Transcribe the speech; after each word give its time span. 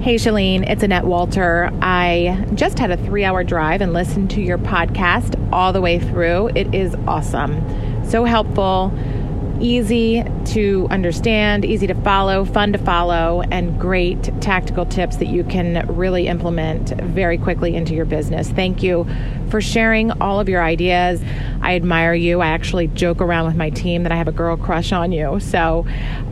Hey, 0.00 0.14
Chalene, 0.14 0.66
it's 0.66 0.82
Annette 0.82 1.04
Walter. 1.04 1.70
I 1.82 2.46
just 2.54 2.78
had 2.78 2.90
a 2.90 2.96
three 2.96 3.22
hour 3.22 3.44
drive 3.44 3.82
and 3.82 3.92
listened 3.92 4.30
to 4.30 4.40
your 4.40 4.56
podcast 4.56 5.36
all 5.52 5.74
the 5.74 5.82
way 5.82 5.98
through. 5.98 6.48
It 6.54 6.74
is 6.74 6.94
awesome. 7.06 7.62
So 8.08 8.24
helpful, 8.24 8.94
easy 9.60 10.24
to 10.46 10.86
understand, 10.90 11.64
easy 11.64 11.86
to 11.86 11.94
follow, 12.02 12.44
fun 12.44 12.72
to 12.72 12.78
follow, 12.78 13.42
and 13.50 13.78
great 13.80 14.22
tactical 14.40 14.86
tips 14.86 15.16
that 15.16 15.28
you 15.28 15.44
can 15.44 15.86
really 15.96 16.26
implement 16.26 16.90
very 17.02 17.38
quickly 17.38 17.74
into 17.76 17.94
your 17.94 18.04
business. 18.04 18.48
Thank 18.50 18.82
you 18.82 19.06
for 19.50 19.60
sharing 19.60 20.10
all 20.12 20.40
of 20.40 20.48
your 20.48 20.62
ideas. 20.62 21.22
I 21.60 21.74
admire 21.74 22.14
you. 22.14 22.40
I 22.40 22.48
actually 22.48 22.88
joke 22.88 23.20
around 23.20 23.46
with 23.46 23.56
my 23.56 23.70
team 23.70 24.02
that 24.04 24.12
I 24.12 24.16
have 24.16 24.28
a 24.28 24.32
girl 24.32 24.56
crush 24.56 24.92
on 24.92 25.12
you. 25.12 25.40
So 25.40 25.86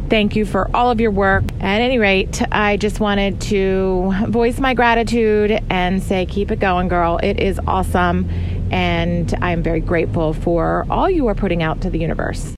Thank 0.08 0.36
you 0.36 0.46
for 0.46 0.74
all 0.74 0.90
of 0.90 1.02
your 1.02 1.10
work. 1.10 1.44
At 1.60 1.82
any 1.82 1.98
rate, 1.98 2.40
I 2.50 2.78
just 2.78 2.98
wanted 2.98 3.42
to 3.42 4.14
voice 4.28 4.58
my 4.58 4.72
gratitude 4.72 5.62
and 5.68 6.02
say, 6.02 6.24
keep 6.24 6.50
it 6.50 6.60
going, 6.60 6.88
girl. 6.88 7.18
It 7.22 7.38
is 7.38 7.60
awesome. 7.66 8.26
And 8.70 9.34
I'm 9.42 9.62
very 9.62 9.80
grateful 9.80 10.32
for 10.32 10.86
all 10.88 11.10
you 11.10 11.26
are 11.26 11.34
putting 11.34 11.62
out 11.62 11.82
to 11.82 11.90
the 11.90 11.98
universe. 11.98 12.57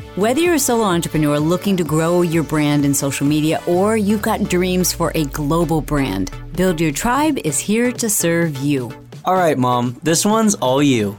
Whether 0.17 0.41
you're 0.41 0.55
a 0.55 0.59
solo 0.59 0.83
entrepreneur 0.83 1.39
looking 1.39 1.77
to 1.77 1.85
grow 1.85 2.21
your 2.21 2.43
brand 2.43 2.83
in 2.83 2.93
social 2.93 3.25
media 3.25 3.63
or 3.65 3.95
you've 3.95 4.21
got 4.21 4.49
dreams 4.49 4.91
for 4.91 5.13
a 5.15 5.23
global 5.23 5.79
brand, 5.79 6.31
Build 6.51 6.81
Your 6.81 6.91
Tribe 6.91 7.37
is 7.45 7.59
here 7.59 7.93
to 7.93 8.09
serve 8.09 8.57
you. 8.57 8.91
All 9.23 9.35
right, 9.35 9.57
Mom, 9.57 9.97
this 10.03 10.25
one's 10.25 10.53
all 10.55 10.83
you. 10.83 11.17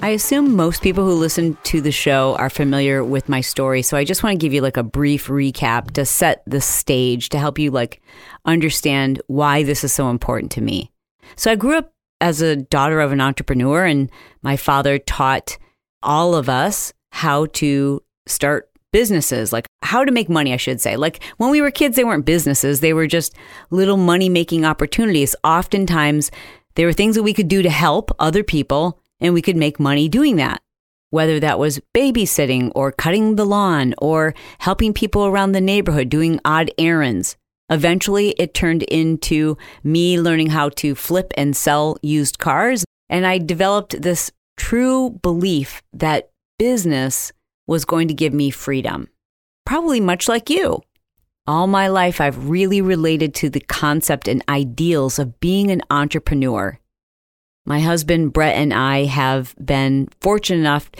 I 0.00 0.08
assume 0.08 0.56
most 0.56 0.80
people 0.80 1.04
who 1.04 1.12
listen 1.12 1.58
to 1.64 1.82
the 1.82 1.92
show 1.92 2.34
are 2.36 2.48
familiar 2.48 3.04
with 3.04 3.28
my 3.28 3.42
story, 3.42 3.82
so 3.82 3.98
I 3.98 4.04
just 4.04 4.22
want 4.22 4.32
to 4.32 4.42
give 4.42 4.54
you 4.54 4.62
like 4.62 4.78
a 4.78 4.82
brief 4.82 5.26
recap 5.26 5.90
to 5.90 6.06
set 6.06 6.42
the 6.46 6.62
stage 6.62 7.28
to 7.28 7.38
help 7.38 7.58
you 7.58 7.70
like 7.70 8.00
understand 8.46 9.20
why 9.26 9.64
this 9.64 9.84
is 9.84 9.92
so 9.92 10.08
important 10.08 10.50
to 10.52 10.62
me. 10.62 10.90
So 11.36 11.52
I 11.52 11.56
grew 11.56 11.76
up 11.76 11.92
as 12.22 12.40
a 12.40 12.56
daughter 12.56 13.00
of 13.00 13.12
an 13.12 13.20
entrepreneur 13.20 13.84
and 13.84 14.10
my 14.40 14.56
father 14.56 14.98
taught 14.98 15.58
all 16.02 16.34
of 16.34 16.48
us 16.48 16.94
how 17.12 17.44
to 17.44 18.02
start 18.30 18.70
businesses, 18.92 19.52
like 19.52 19.66
how 19.82 20.04
to 20.04 20.12
make 20.12 20.28
money, 20.28 20.52
I 20.52 20.56
should 20.56 20.80
say. 20.80 20.96
Like 20.96 21.22
when 21.36 21.50
we 21.50 21.60
were 21.60 21.70
kids, 21.70 21.96
they 21.96 22.04
weren't 22.04 22.24
businesses, 22.24 22.80
they 22.80 22.92
were 22.92 23.06
just 23.06 23.34
little 23.70 23.96
money 23.96 24.28
making 24.28 24.64
opportunities. 24.64 25.34
Oftentimes, 25.44 26.30
there 26.74 26.86
were 26.86 26.92
things 26.92 27.16
that 27.16 27.22
we 27.22 27.34
could 27.34 27.48
do 27.48 27.62
to 27.62 27.70
help 27.70 28.10
other 28.18 28.42
people 28.42 29.00
and 29.20 29.34
we 29.34 29.42
could 29.42 29.56
make 29.56 29.78
money 29.78 30.08
doing 30.08 30.36
that. 30.36 30.62
Whether 31.10 31.40
that 31.40 31.58
was 31.58 31.80
babysitting 31.94 32.70
or 32.74 32.92
cutting 32.92 33.34
the 33.34 33.44
lawn 33.44 33.94
or 33.98 34.34
helping 34.60 34.94
people 34.94 35.26
around 35.26 35.52
the 35.52 35.60
neighborhood 35.60 36.08
doing 36.08 36.40
odd 36.44 36.70
errands. 36.78 37.36
Eventually, 37.68 38.30
it 38.30 38.54
turned 38.54 38.84
into 38.84 39.56
me 39.82 40.20
learning 40.20 40.50
how 40.50 40.68
to 40.70 40.94
flip 40.94 41.32
and 41.36 41.56
sell 41.56 41.96
used 42.02 42.38
cars. 42.38 42.84
And 43.08 43.26
I 43.26 43.38
developed 43.38 44.02
this 44.02 44.30
true 44.56 45.10
belief 45.22 45.82
that 45.92 46.30
business 46.58 47.32
was 47.70 47.86
going 47.86 48.08
to 48.08 48.14
give 48.14 48.34
me 48.34 48.50
freedom. 48.50 49.08
Probably 49.64 50.00
much 50.00 50.28
like 50.28 50.50
you. 50.50 50.82
All 51.46 51.66
my 51.66 51.88
life, 51.88 52.20
I've 52.20 52.50
really 52.50 52.82
related 52.82 53.34
to 53.36 53.48
the 53.48 53.60
concept 53.60 54.28
and 54.28 54.44
ideals 54.48 55.18
of 55.18 55.40
being 55.40 55.70
an 55.70 55.80
entrepreneur 55.88 56.78
my 57.70 57.80
husband, 57.80 58.32
Brett, 58.32 58.56
and 58.56 58.72
I 58.72 59.04
have 59.04 59.54
been 59.62 60.08
fortunate 60.20 60.58
enough 60.58 60.90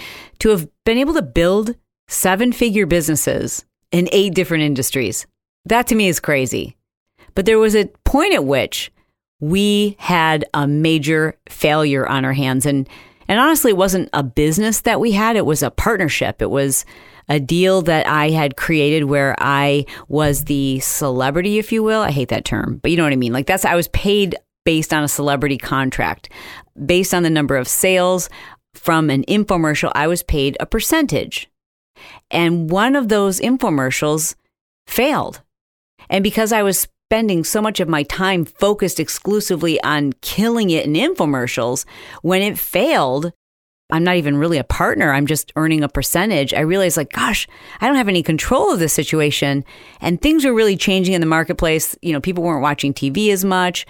to 0.41 0.51
have 0.51 0.69
been 0.85 0.99
able 0.99 1.15
to 1.15 1.23
build 1.23 1.75
seven 2.09 2.53
figure 2.53 2.87
businesses 2.87 3.65
in 3.91 4.09
eight 4.13 4.35
different 4.35 4.63
industries. 4.63 5.27
That 5.65 5.87
to 5.89 5.95
me 5.95 6.09
is 6.09 6.21
crazy. 6.21 6.77
But 7.35 7.47
there 7.47 7.59
was 7.59 7.75
a 7.75 7.91
point 8.05 8.35
at 8.35 8.45
which 8.45 8.93
we 9.41 9.97
had 9.99 10.45
a 10.53 10.67
major 10.69 11.39
failure 11.49 12.07
on 12.07 12.25
our 12.25 12.35
hands. 12.35 12.67
And, 12.67 12.89
and 13.31 13.39
honestly, 13.39 13.71
it 13.71 13.77
wasn't 13.77 14.09
a 14.13 14.25
business 14.25 14.81
that 14.81 14.99
we 14.99 15.13
had, 15.13 15.37
it 15.37 15.47
was 15.47 15.63
a 15.63 15.71
partnership. 15.71 16.43
It 16.43 16.51
was 16.51 16.85
a 17.29 17.39
deal 17.39 17.81
that 17.83 18.09
I 18.09 18.31
had 18.31 18.57
created 18.57 19.05
where 19.05 19.37
I 19.39 19.87
was 20.09 20.45
the 20.45 20.81
celebrity, 20.81 21.57
if 21.61 21.71
you 21.71 21.85
will. 21.85 22.01
I 22.03 22.11
hate 22.11 22.31
that 22.31 22.45
term, 22.45 22.81
but 22.83 22.91
you 22.91 22.97
know 22.97 23.05
what 23.05 23.13
I 23.13 23.17
mean. 23.17 23.33
Like 23.33 23.47
that's, 23.47 23.65
I 23.65 23.77
was 23.77 23.87
paid 23.89 24.35
based 24.65 24.93
on 24.93 25.05
a 25.05 25.09
celebrity 25.09 25.59
contract. 25.59 26.29
Based 26.85 27.15
on 27.15 27.23
the 27.23 27.31
number 27.31 27.57
of 27.57 27.69
sales 27.69 28.29
from 28.75 29.11
an 29.11 29.23
infomercial, 29.29 29.93
I 29.95 30.09
was 30.09 30.25
paid 30.25 30.57
a 30.59 30.67
percentage. 30.67 31.49
And 32.33 32.69
one 32.69 32.97
of 32.97 33.11
those 33.11 33.39
infomercials 33.39 34.35
failed. 34.89 35.41
And 36.09 36.25
because 36.25 36.51
I 36.51 36.65
was 36.65 36.89
spending 37.11 37.43
so 37.43 37.61
much 37.61 37.81
of 37.81 37.89
my 37.89 38.05
time 38.05 38.45
focused 38.45 39.01
exclusively 39.01 39.83
on 39.83 40.13
killing 40.21 40.71
it 40.71 40.87
in 40.87 40.93
infomercials, 40.93 41.85
when 42.23 42.41
it 42.41 42.57
failed, 42.57 43.33
I'm 43.91 44.05
not 44.05 44.15
even 44.15 44.37
really 44.37 44.59
a 44.59 44.65
partner. 44.65 45.13
I'm 45.13 45.27
just 45.27 45.53
earning 45.57 45.83
a 45.83 45.89
percentage. 45.89 46.55
I 46.55 46.61
realized, 46.61 46.97
like, 46.97 47.11
gosh, 47.11 47.49
I 47.81 47.89
don't 47.89 47.97
have 47.97 48.07
any 48.07 48.23
control 48.23 48.73
of 48.73 48.79
this 48.79 48.93
situation. 48.93 49.65
And 50.01 50.23
things 50.23 50.45
were 50.45 50.55
really 50.55 50.77
changing 50.77 51.15
in 51.15 51.21
the 51.21 51.27
marketplace. 51.27 51.97
You 52.01 52.13
know, 52.13 52.21
people 52.21 52.45
weren't 52.45 52.63
watching 52.63 52.95
TV 52.95 53.33
as 53.33 53.45
much 53.45 53.87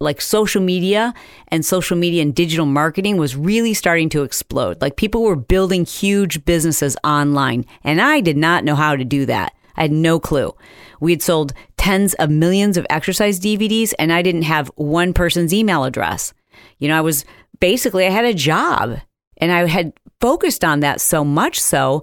like 0.00 0.20
social 0.20 0.60
media 0.60 1.14
and 1.48 1.64
social 1.64 1.96
media 1.96 2.20
and 2.20 2.34
digital 2.34 2.66
marketing 2.66 3.16
was 3.16 3.36
really 3.36 3.74
starting 3.74 4.08
to 4.08 4.24
explode. 4.24 4.82
Like 4.82 4.96
people 4.96 5.22
were 5.22 5.36
building 5.36 5.84
huge 5.84 6.44
businesses 6.44 6.96
online, 7.04 7.64
and 7.84 8.00
I 8.00 8.20
did 8.20 8.36
not 8.36 8.64
know 8.64 8.74
how 8.74 8.96
to 8.96 9.04
do 9.04 9.24
that. 9.26 9.54
I 9.76 9.82
had 9.82 9.92
no 9.92 10.18
clue. 10.18 10.54
We 11.00 11.12
had 11.12 11.22
sold 11.22 11.52
tens 11.86 12.14
of 12.14 12.28
millions 12.28 12.76
of 12.76 12.84
exercise 12.90 13.38
DVDs, 13.38 13.94
and 13.96 14.12
I 14.12 14.20
didn't 14.20 14.42
have 14.42 14.72
one 14.74 15.12
person's 15.12 15.54
email 15.54 15.84
address. 15.84 16.34
You 16.80 16.88
know, 16.88 16.98
I 16.98 17.00
was 17.00 17.24
basically, 17.60 18.04
I 18.04 18.10
had 18.10 18.24
a 18.24 18.34
job 18.34 18.98
and 19.36 19.52
I 19.52 19.68
had 19.68 19.92
focused 20.20 20.64
on 20.64 20.80
that 20.80 21.00
so 21.00 21.24
much 21.24 21.60
so 21.60 22.02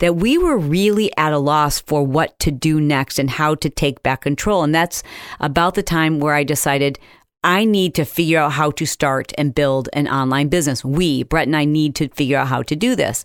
that 0.00 0.16
we 0.16 0.36
were 0.36 0.58
really 0.58 1.16
at 1.16 1.32
a 1.32 1.38
loss 1.38 1.78
for 1.78 2.04
what 2.04 2.36
to 2.40 2.50
do 2.50 2.80
next 2.80 3.20
and 3.20 3.30
how 3.30 3.54
to 3.54 3.70
take 3.70 4.02
back 4.02 4.22
control. 4.22 4.64
And 4.64 4.74
that's 4.74 5.04
about 5.38 5.74
the 5.74 5.82
time 5.84 6.18
where 6.18 6.34
I 6.34 6.42
decided 6.42 6.98
I 7.44 7.64
need 7.64 7.94
to 7.94 8.04
figure 8.04 8.40
out 8.40 8.54
how 8.54 8.72
to 8.72 8.84
start 8.84 9.32
and 9.38 9.54
build 9.54 9.88
an 9.92 10.08
online 10.08 10.48
business. 10.48 10.84
We, 10.84 11.22
Brett 11.22 11.46
and 11.46 11.56
I, 11.56 11.66
need 11.66 11.94
to 11.96 12.08
figure 12.08 12.36
out 12.36 12.48
how 12.48 12.62
to 12.62 12.74
do 12.74 12.96
this. 12.96 13.24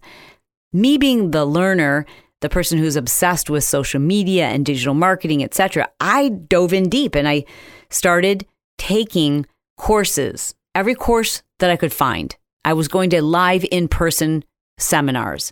Me 0.72 1.00
being 1.00 1.32
the 1.32 1.46
learner, 1.46 2.06
the 2.46 2.50
person 2.50 2.78
who's 2.78 2.96
obsessed 2.96 3.50
with 3.50 3.64
social 3.64 4.00
media 4.00 4.48
and 4.48 4.66
digital 4.66 4.94
marketing, 4.94 5.44
etc., 5.44 5.90
I 6.00 6.30
dove 6.30 6.74
in 6.74 6.90
deep 6.90 7.16
and 7.16 7.28
I 7.28 7.46
started 7.90 8.46
taking 8.78 9.46
courses, 9.78 10.56
every 10.74 10.96
course 10.96 11.42
that 11.60 11.70
I 11.70 11.76
could 11.76 11.94
find. 11.94 12.36
I 12.64 12.74
was 12.74 12.88
going 12.88 13.10
to 13.12 13.22
live 13.22 13.66
in 13.72 13.88
person 13.88 14.44
seminars 14.78 15.52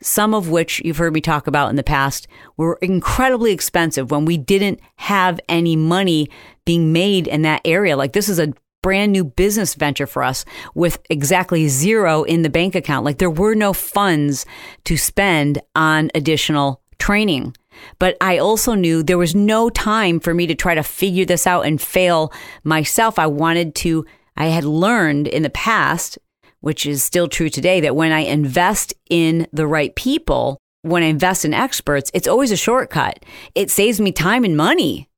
some 0.00 0.34
of 0.34 0.48
which 0.48 0.80
you've 0.84 0.98
heard 0.98 1.12
me 1.12 1.20
talk 1.20 1.46
about 1.46 1.70
in 1.70 1.76
the 1.76 1.82
past, 1.82 2.28
were 2.56 2.78
incredibly 2.80 3.52
expensive 3.52 4.10
when 4.10 4.24
we 4.24 4.36
didn't 4.36 4.80
have 4.96 5.40
any 5.48 5.76
money 5.76 6.28
being 6.64 6.92
made 6.92 7.26
in 7.26 7.42
that 7.42 7.60
area. 7.64 7.96
Like 7.96 8.12
this 8.12 8.28
is 8.28 8.38
a 8.38 8.52
brand 8.88 9.12
new 9.12 9.22
business 9.24 9.74
venture 9.74 10.06
for 10.06 10.22
us 10.22 10.46
with 10.74 10.98
exactly 11.10 11.68
zero 11.68 12.22
in 12.22 12.40
the 12.40 12.48
bank 12.48 12.74
account. 12.74 13.04
Like 13.04 13.18
there 13.18 13.28
were 13.28 13.54
no 13.54 13.74
funds 13.74 14.46
to 14.84 14.96
spend 14.96 15.60
on 15.76 16.10
additional 16.14 16.80
training. 16.98 17.54
But 17.98 18.16
I 18.22 18.38
also 18.38 18.72
knew 18.72 19.02
there 19.02 19.18
was 19.18 19.34
no 19.34 19.68
time 19.68 20.20
for 20.20 20.32
me 20.32 20.46
to 20.46 20.54
try 20.54 20.74
to 20.74 20.82
figure 20.82 21.26
this 21.26 21.46
out 21.46 21.66
and 21.66 21.78
fail 21.78 22.32
myself. 22.64 23.18
I 23.18 23.26
wanted 23.26 23.74
to, 23.82 24.06
I 24.38 24.46
had 24.46 24.64
learned 24.64 25.28
in 25.28 25.42
the 25.42 25.50
past 25.50 26.18
which 26.60 26.86
is 26.86 27.04
still 27.04 27.28
true 27.28 27.48
today, 27.48 27.80
that 27.80 27.96
when 27.96 28.12
I 28.12 28.20
invest 28.20 28.94
in 29.08 29.46
the 29.52 29.66
right 29.66 29.94
people, 29.94 30.58
when 30.82 31.02
I 31.02 31.06
invest 31.06 31.44
in 31.44 31.54
experts, 31.54 32.10
it's 32.14 32.28
always 32.28 32.50
a 32.50 32.56
shortcut. 32.56 33.24
It 33.54 33.70
saves 33.70 34.00
me 34.00 34.12
time 34.12 34.44
and 34.44 34.56
money. 34.56 35.08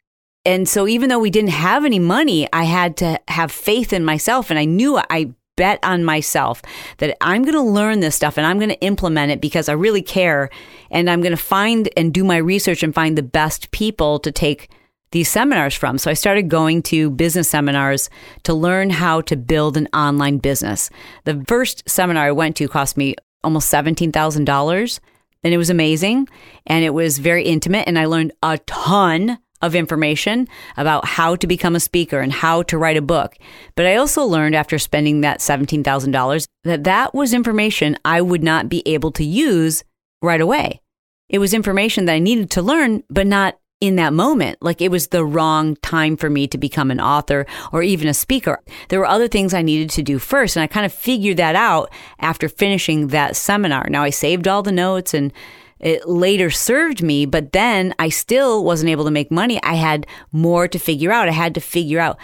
And 0.44 0.68
so 0.68 0.88
even 0.88 1.08
though 1.08 1.18
we 1.18 1.30
didn't 1.30 1.50
have 1.50 1.84
any 1.84 1.98
money, 1.98 2.48
I 2.52 2.64
had 2.64 2.96
to 2.98 3.20
have 3.28 3.52
faith 3.52 3.92
in 3.92 4.04
myself. 4.04 4.50
And 4.50 4.58
I 4.58 4.64
knew 4.64 4.98
I 5.10 5.32
bet 5.56 5.78
on 5.82 6.02
myself 6.04 6.62
that 6.98 7.16
I'm 7.20 7.42
going 7.42 7.54
to 7.54 7.60
learn 7.60 8.00
this 8.00 8.16
stuff 8.16 8.38
and 8.38 8.46
I'm 8.46 8.58
going 8.58 8.70
to 8.70 8.80
implement 8.80 9.30
it 9.30 9.42
because 9.42 9.68
I 9.68 9.74
really 9.74 10.00
care. 10.00 10.48
And 10.90 11.10
I'm 11.10 11.20
going 11.20 11.36
to 11.36 11.42
find 11.42 11.88
and 11.96 12.14
do 12.14 12.24
my 12.24 12.38
research 12.38 12.82
and 12.82 12.94
find 12.94 13.18
the 13.18 13.22
best 13.22 13.70
people 13.70 14.18
to 14.20 14.32
take 14.32 14.70
these 15.12 15.28
seminars 15.28 15.74
from. 15.74 15.98
So 15.98 16.10
I 16.10 16.14
started 16.14 16.48
going 16.48 16.82
to 16.84 17.10
business 17.10 17.48
seminars 17.48 18.08
to 18.44 18.54
learn 18.54 18.90
how 18.90 19.20
to 19.22 19.36
build 19.36 19.76
an 19.76 19.88
online 19.92 20.38
business. 20.38 20.88
The 21.24 21.44
first 21.46 21.88
seminar 21.88 22.24
I 22.24 22.32
went 22.32 22.56
to 22.56 22.68
cost 22.68 22.96
me 22.96 23.16
almost 23.42 23.70
$17,000 23.72 25.00
and 25.42 25.54
it 25.54 25.58
was 25.58 25.70
amazing 25.70 26.28
and 26.66 26.84
it 26.84 26.94
was 26.94 27.18
very 27.18 27.44
intimate 27.44 27.88
and 27.88 27.98
I 27.98 28.06
learned 28.06 28.32
a 28.42 28.58
ton 28.58 29.38
of 29.62 29.74
information 29.74 30.48
about 30.76 31.04
how 31.04 31.36
to 31.36 31.46
become 31.46 31.76
a 31.76 31.80
speaker 31.80 32.20
and 32.20 32.32
how 32.32 32.62
to 32.64 32.78
write 32.78 32.96
a 32.96 33.02
book. 33.02 33.36
But 33.76 33.86
I 33.86 33.96
also 33.96 34.24
learned 34.24 34.54
after 34.54 34.78
spending 34.78 35.20
that 35.20 35.40
$17,000 35.40 36.46
that 36.64 36.84
that 36.84 37.14
was 37.14 37.32
information 37.32 37.96
I 38.04 38.20
would 38.20 38.42
not 38.42 38.68
be 38.68 38.82
able 38.86 39.12
to 39.12 39.24
use 39.24 39.84
right 40.22 40.40
away. 40.40 40.80
It 41.28 41.38
was 41.38 41.54
information 41.54 42.06
that 42.06 42.14
I 42.14 42.18
needed 42.18 42.50
to 42.50 42.62
learn, 42.62 43.04
but 43.08 43.26
not 43.26 43.58
in 43.80 43.96
that 43.96 44.12
moment. 44.12 44.58
Like 44.60 44.80
it 44.80 44.90
was 44.90 45.08
the 45.08 45.24
wrong 45.24 45.76
time 45.76 46.16
for 46.16 46.28
me 46.28 46.46
to 46.48 46.58
become 46.58 46.90
an 46.90 47.00
author 47.00 47.46
or 47.72 47.82
even 47.82 48.08
a 48.08 48.14
speaker. 48.14 48.60
There 48.88 48.98
were 48.98 49.06
other 49.06 49.28
things 49.28 49.54
I 49.54 49.62
needed 49.62 49.90
to 49.90 50.02
do 50.02 50.18
first. 50.18 50.56
And 50.56 50.62
I 50.62 50.66
kind 50.66 50.84
of 50.84 50.92
figured 50.92 51.38
that 51.38 51.56
out 51.56 51.90
after 52.18 52.48
finishing 52.48 53.08
that 53.08 53.36
seminar. 53.36 53.86
Now 53.88 54.02
I 54.02 54.10
saved 54.10 54.46
all 54.46 54.62
the 54.62 54.72
notes 54.72 55.14
and 55.14 55.32
it 55.80 56.08
later 56.08 56.50
served 56.50 57.02
me, 57.02 57.26
but 57.26 57.52
then 57.52 57.94
I 57.98 58.08
still 58.08 58.64
wasn't 58.64 58.90
able 58.90 59.04
to 59.04 59.10
make 59.10 59.30
money. 59.30 59.62
I 59.62 59.74
had 59.74 60.06
more 60.32 60.68
to 60.68 60.78
figure 60.78 61.12
out. 61.12 61.28
I 61.28 61.32
had 61.32 61.54
to 61.54 61.60
figure 61.60 62.00
out 62.00 62.18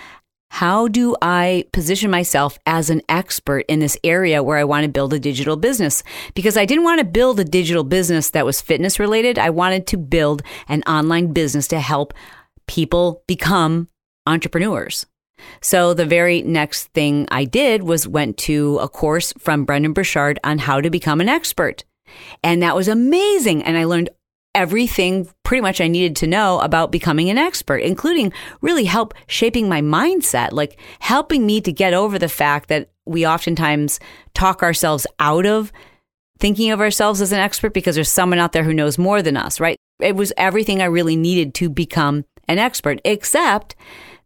how 0.51 0.89
do 0.89 1.17
I 1.21 1.65
position 1.73 2.11
myself 2.11 2.59
as 2.67 2.89
an 2.89 3.03
expert 3.09 3.65
in 3.69 3.81
this 3.81 3.99
area 4.05 4.43
where 4.43 4.59
I 4.59 4.65
want 4.65 4.85
to 4.85 4.91
build 4.91 5.13
a 5.13 5.19
digital 5.19 5.57
business? 5.57 6.03
Because 6.35 6.57
I 6.57 6.65
didn't 6.65 6.85
want 6.85 7.01
to 7.01 7.05
build 7.05 7.41
a 7.41 7.45
digital 7.45 7.85
business 7.85 8.31
that 8.31 8.47
was 8.47 8.61
fitness 8.61 8.99
related. 8.99 9.39
I 9.39 9.51
wanted 9.51 9.87
to 9.89 9.99
build 9.99 10.43
an 10.69 10.83
online 10.87 11.33
business 11.33 11.69
to 11.69 11.81
help 11.81 12.15
people 12.67 13.23
become 13.27 13.89
entrepreneurs. 14.27 15.05
So 15.61 15.95
the 15.95 16.07
very 16.07 16.43
next 16.43 16.87
thing 16.95 17.27
I 17.31 17.45
did 17.45 17.83
was 17.83 18.09
went 18.09 18.39
to 18.39 18.79
a 18.79 18.89
course 18.89 19.33
from 19.39 19.65
Brendon 19.65 19.93
Burchard 19.93 20.39
on 20.43 20.59
how 20.59 20.81
to 20.81 20.91
become 20.91 21.21
an 21.21 21.29
expert. 21.29 21.85
And 22.43 22.63
that 22.63 22.77
was 22.77 22.89
amazing. 22.89 23.63
And 23.63 23.77
I 23.77 23.85
learned 23.85 24.11
everything 24.55 25.29
pretty 25.43 25.61
much 25.61 25.81
I 25.81 25.87
needed 25.87 26.17
to 26.17 26.27
know 26.27 26.61
about 26.61 26.91
becoming 26.91 27.29
an 27.29 27.39
expert, 27.39 27.79
including 27.79 28.33
really 28.63 28.85
help 28.85 29.13
shaping 29.27 29.69
my 29.69 29.83
mindset, 29.83 30.53
like 30.53 30.79
helping 30.99 31.45
me 31.45 31.61
to 31.61 31.71
get 31.71 31.93
over 31.93 32.19
the 32.19 32.29
fact 32.29 32.69
that 32.71 32.89
we 33.05 33.27
oftentimes 33.27 34.01
talk 34.35 34.63
ourselves 34.63 35.07
out 35.21 35.47
of 35.47 35.73
thinking 36.39 36.71
of 36.71 36.81
ourselves 36.81 37.21
as 37.21 37.33
an 37.33 37.39
expert 37.39 37.73
because 37.73 37.95
there's 37.95 38.11
someone 38.11 38.39
out 38.39 38.53
there 38.53 38.65
who 38.65 38.75
knows 38.75 38.99
more 38.99 39.23
than 39.23 39.37
us, 39.37 39.61
right? 39.61 39.77
It 40.01 40.17
was 40.17 40.33
everything 40.37 40.83
I 40.83 40.87
really 40.87 41.17
needed 41.17 41.55
to 41.55 41.71
become 41.71 42.25
an 42.49 42.59
expert, 42.59 43.01
except 43.05 43.75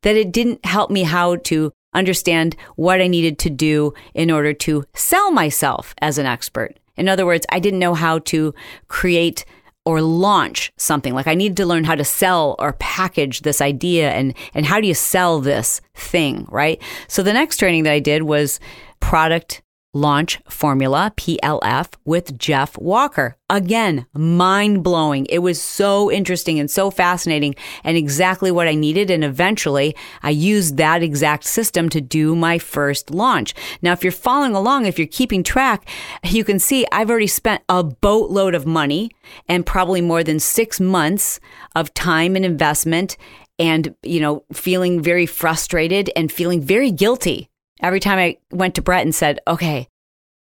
that 0.02 0.16
it 0.16 0.32
didn't 0.32 0.64
help 0.64 0.90
me 0.90 1.02
how 1.04 1.36
to 1.36 1.72
understand 1.94 2.56
what 2.76 3.00
I 3.00 3.06
needed 3.06 3.38
to 3.40 3.50
do 3.50 3.94
in 4.14 4.30
order 4.30 4.52
to 4.52 4.84
sell 4.94 5.30
myself 5.30 5.94
as 6.00 6.18
an 6.18 6.26
expert. 6.26 6.79
In 7.00 7.08
other 7.08 7.26
words, 7.26 7.46
I 7.50 7.58
didn't 7.58 7.80
know 7.80 7.94
how 7.94 8.20
to 8.20 8.54
create 8.88 9.44
or 9.84 10.02
launch 10.02 10.72
something. 10.76 11.14
Like 11.14 11.26
I 11.26 11.34
needed 11.34 11.56
to 11.56 11.66
learn 11.66 11.84
how 11.84 11.94
to 11.94 12.04
sell 12.04 12.54
or 12.58 12.74
package 12.74 13.40
this 13.40 13.60
idea 13.60 14.12
and 14.12 14.34
and 14.54 14.66
how 14.66 14.80
do 14.80 14.86
you 14.86 14.94
sell 14.94 15.40
this 15.40 15.80
thing, 15.94 16.46
right? 16.50 16.80
So 17.08 17.22
the 17.22 17.32
next 17.32 17.56
training 17.56 17.84
that 17.84 17.92
I 17.92 18.00
did 18.00 18.24
was 18.24 18.60
product 19.00 19.62
Launch 19.92 20.40
Formula, 20.48 21.12
PLF, 21.16 21.94
with 22.04 22.38
Jeff 22.38 22.78
Walker. 22.78 23.36
Again, 23.48 24.06
mind 24.14 24.84
blowing. 24.84 25.26
It 25.26 25.40
was 25.40 25.60
so 25.60 26.10
interesting 26.10 26.60
and 26.60 26.70
so 26.70 26.92
fascinating 26.92 27.56
and 27.82 27.96
exactly 27.96 28.52
what 28.52 28.68
I 28.68 28.76
needed. 28.76 29.10
And 29.10 29.24
eventually 29.24 29.96
I 30.22 30.30
used 30.30 30.76
that 30.76 31.02
exact 31.02 31.44
system 31.44 31.88
to 31.88 32.00
do 32.00 32.36
my 32.36 32.58
first 32.58 33.10
launch. 33.10 33.52
Now, 33.82 33.92
if 33.92 34.04
you're 34.04 34.12
following 34.12 34.54
along, 34.54 34.86
if 34.86 34.98
you're 34.98 35.08
keeping 35.08 35.42
track, 35.42 35.88
you 36.24 36.44
can 36.44 36.60
see 36.60 36.86
I've 36.92 37.10
already 37.10 37.26
spent 37.26 37.62
a 37.68 37.82
boatload 37.82 38.54
of 38.54 38.66
money 38.66 39.10
and 39.48 39.66
probably 39.66 40.00
more 40.00 40.22
than 40.22 40.38
six 40.38 40.78
months 40.78 41.40
of 41.74 41.92
time 41.94 42.36
and 42.36 42.44
investment 42.44 43.16
and, 43.58 43.94
you 44.02 44.20
know, 44.20 44.44
feeling 44.52 45.02
very 45.02 45.26
frustrated 45.26 46.10
and 46.14 46.30
feeling 46.30 46.62
very 46.62 46.90
guilty 46.92 47.49
every 47.80 48.00
time 48.00 48.18
I 48.18 48.38
went 48.50 48.74
to 48.76 48.82
Brett 48.82 49.02
and 49.02 49.14
said, 49.14 49.40
okay, 49.46 49.88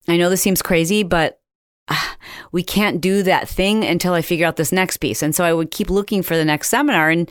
I 0.08 0.18
know 0.18 0.30
this 0.30 0.42
seems 0.42 0.62
crazy, 0.62 1.04
but 1.04 1.40
uh, 1.88 2.14
we 2.52 2.64
can't 2.64 3.02
do 3.02 3.24
that 3.24 3.48
thing 3.48 3.84
until 3.84 4.14
I 4.14 4.22
figure 4.22 4.48
out 4.48 4.56
this 4.56 4.72
next 4.72 4.98
piece. 4.98 5.22
And 5.22 5.36
so 5.36 5.44
I 5.44 5.54
would 5.54 5.72
keep 5.72 5.90
looking 5.90 6.24
for 6.24 6.36
the 6.36 6.46
next 6.46 6.70
seminar. 6.70 7.10
And 7.10 7.30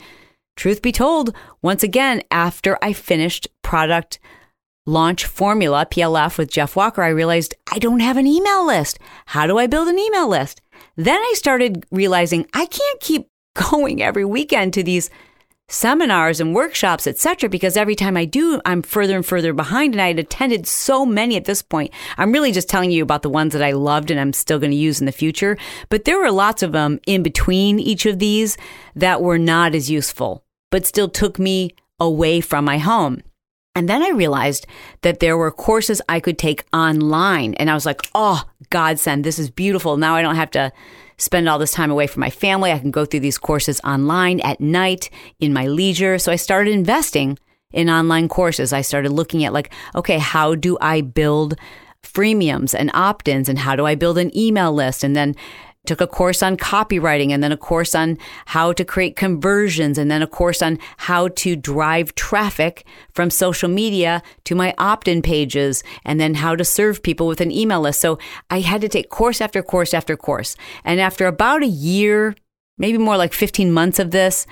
truth 0.55 0.81
be 0.81 0.91
told, 0.91 1.35
once 1.61 1.83
again, 1.83 2.21
after 2.31 2.77
I 2.81 2.93
finished 2.93 3.47
product 3.61 4.19
launch 4.85 5.25
formula, 5.25 5.85
PLF 5.89 6.37
with 6.37 6.51
Jeff 6.51 6.75
Walker, 6.75 7.03
I 7.03 7.09
realized 7.09 7.55
I 7.71 7.79
don't 7.79 7.99
have 7.99 8.17
an 8.17 8.27
email 8.27 8.65
list. 8.65 8.99
How 9.27 9.47
do 9.47 9.57
I 9.57 9.67
build 9.67 9.87
an 9.87 9.99
email 9.99 10.27
list? 10.27 10.61
Then 10.95 11.19
I 11.19 11.33
started 11.35 11.85
realizing 11.91 12.47
I 12.53 12.65
can't 12.65 12.99
keep 12.99 13.27
going 13.71 14.01
every 14.01 14.25
weekend 14.25 14.73
to 14.73 14.83
these 14.83 15.09
seminars 15.69 16.41
and 16.41 16.53
workshops, 16.53 17.07
etc. 17.07 17.49
Because 17.49 17.77
every 17.77 17.95
time 17.95 18.17
I 18.17 18.25
do, 18.25 18.59
I'm 18.65 18.81
further 18.81 19.15
and 19.15 19.25
further 19.25 19.53
behind. 19.53 19.93
And 19.93 20.01
I 20.01 20.07
had 20.07 20.19
attended 20.19 20.67
so 20.67 21.05
many 21.05 21.37
at 21.37 21.45
this 21.45 21.61
point. 21.61 21.93
I'm 22.17 22.33
really 22.33 22.51
just 22.51 22.67
telling 22.67 22.91
you 22.91 23.01
about 23.01 23.21
the 23.21 23.29
ones 23.29 23.53
that 23.53 23.63
I 23.63 23.71
loved 23.71 24.11
and 24.11 24.19
I'm 24.19 24.33
still 24.33 24.59
going 24.59 24.71
to 24.71 24.77
use 24.77 24.99
in 24.99 25.05
the 25.05 25.11
future. 25.13 25.57
But 25.87 26.03
there 26.03 26.19
were 26.19 26.31
lots 26.31 26.61
of 26.61 26.73
them 26.73 26.99
in 27.07 27.23
between 27.23 27.79
each 27.79 28.05
of 28.05 28.19
these 28.19 28.57
that 28.95 29.21
were 29.21 29.37
not 29.37 29.73
as 29.75 29.89
useful, 29.89 30.43
but 30.71 30.85
still 30.85 31.07
took 31.07 31.39
me 31.39 31.71
away 31.99 32.41
from 32.41 32.65
my 32.65 32.79
home. 32.79 33.21
And 33.75 33.87
then 33.87 34.03
I 34.03 34.09
realized 34.09 34.65
that 35.03 35.19
there 35.19 35.37
were 35.37 35.51
courses 35.51 36.01
I 36.09 36.19
could 36.19 36.37
take 36.37 36.65
online. 36.73 37.53
And 37.53 37.69
I 37.69 37.75
was 37.75 37.85
like, 37.85 38.01
oh, 38.13 38.43
godsend, 38.69 39.23
this 39.23 39.39
is 39.39 39.49
beautiful. 39.49 39.95
Now 39.95 40.15
I 40.15 40.21
don't 40.21 40.35
have 40.35 40.51
to 40.51 40.71
spend 41.19 41.47
all 41.47 41.59
this 41.59 41.71
time 41.71 41.91
away 41.91 42.07
from 42.07 42.21
my 42.21 42.31
family. 42.31 42.71
I 42.71 42.79
can 42.79 42.89
go 42.89 43.05
through 43.05 43.19
these 43.19 43.37
courses 43.37 43.79
online 43.83 44.39
at 44.39 44.59
night 44.59 45.11
in 45.39 45.53
my 45.53 45.67
leisure. 45.67 46.17
So 46.17 46.31
I 46.31 46.37
started 46.37 46.73
investing 46.73 47.37
in 47.71 47.89
online 47.89 48.27
courses. 48.27 48.73
I 48.73 48.81
started 48.81 49.11
looking 49.11 49.45
at 49.45 49.53
like, 49.53 49.71
okay, 49.93 50.17
how 50.17 50.55
do 50.55 50.77
I 50.81 51.01
build 51.01 51.55
freemiums 52.01 52.73
and 52.73 52.89
opt-ins 52.93 53.49
and 53.49 53.59
how 53.59 53.75
do 53.75 53.85
I 53.85 53.93
build 53.93 54.17
an 54.17 54.35
email 54.35 54.73
list? 54.73 55.03
And 55.03 55.15
then 55.15 55.35
took 55.89 56.01
a 56.01 56.07
course 56.07 56.43
on 56.43 56.55
copywriting 56.55 57.31
and 57.31 57.43
then 57.43 57.51
a 57.51 57.57
course 57.57 57.95
on 57.95 58.15
how 58.45 58.71
to 58.71 58.85
create 58.85 59.15
conversions 59.15 59.97
and 59.97 60.11
then 60.11 60.21
a 60.21 60.27
course 60.27 60.61
on 60.61 60.77
how 60.97 61.29
to 61.29 61.55
drive 61.55 62.13
traffic 62.13 62.85
from 63.11 63.31
social 63.31 63.67
media 63.67 64.21
to 64.43 64.53
my 64.53 64.71
opt-in 64.77 65.19
pages 65.23 65.83
and 66.05 66.21
then 66.21 66.35
how 66.35 66.55
to 66.55 66.63
serve 66.63 67.01
people 67.01 67.25
with 67.25 67.41
an 67.41 67.51
email 67.51 67.81
list. 67.81 67.99
So 68.01 68.19
I 68.51 68.59
had 68.59 68.81
to 68.81 68.87
take 68.87 69.09
course 69.09 69.41
after 69.41 69.63
course 69.63 69.95
after 69.95 70.15
course. 70.15 70.55
And 70.83 70.99
after 70.99 71.25
about 71.25 71.63
a 71.63 71.67
year, 71.67 72.35
maybe 72.77 72.99
more 72.99 73.17
like 73.17 73.33
15 73.33 73.71
months 73.71 73.97
of 73.97 74.11
this, 74.11 74.45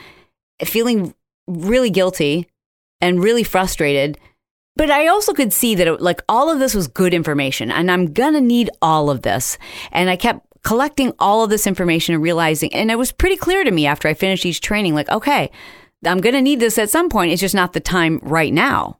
feeling 0.66 1.14
really 1.48 1.92
guilty 1.92 2.48
and 3.00 3.24
really 3.24 3.44
frustrated, 3.44 4.18
but 4.78 4.92
I 4.92 5.08
also 5.08 5.34
could 5.34 5.52
see 5.52 5.74
that 5.74 5.88
it, 5.88 6.02
like 6.02 6.22
all 6.30 6.52
of 6.52 6.60
this 6.60 6.76
was 6.76 6.88
good 6.88 7.14
information 7.14 7.72
and 7.72 7.90
I'm 7.90 8.14
going 8.14 8.34
to 8.34 8.42
need 8.42 8.70
all 8.80 9.10
of 9.10 9.24
this. 9.24 9.58
And 9.92 10.08
I 10.08 10.16
kept 10.16 10.47
collecting 10.68 11.14
all 11.18 11.46
of 11.46 11.50
this 11.50 11.66
information 11.66 12.14
and 12.14 12.22
realizing, 12.22 12.74
and 12.74 12.92
it 12.92 12.98
was 12.98 13.14
pretty 13.14 13.38
clear 13.38 13.64
to 13.64 13.72
me 13.72 13.86
after 13.86 14.10
I 14.10 14.14
finished 14.14 14.46
each 14.46 14.60
training, 14.60 14.94
like, 14.94 15.08
okay, 15.08 15.50
I'm 16.06 16.20
going 16.20 16.36
to 16.36 16.42
need 16.42 16.60
this 16.60 16.78
at 16.78 16.90
some 16.90 17.08
point. 17.08 17.32
It's 17.32 17.40
just 17.40 17.56
not 17.56 17.72
the 17.72 17.80
time 17.80 18.20
right 18.22 18.52
now. 18.52 19.00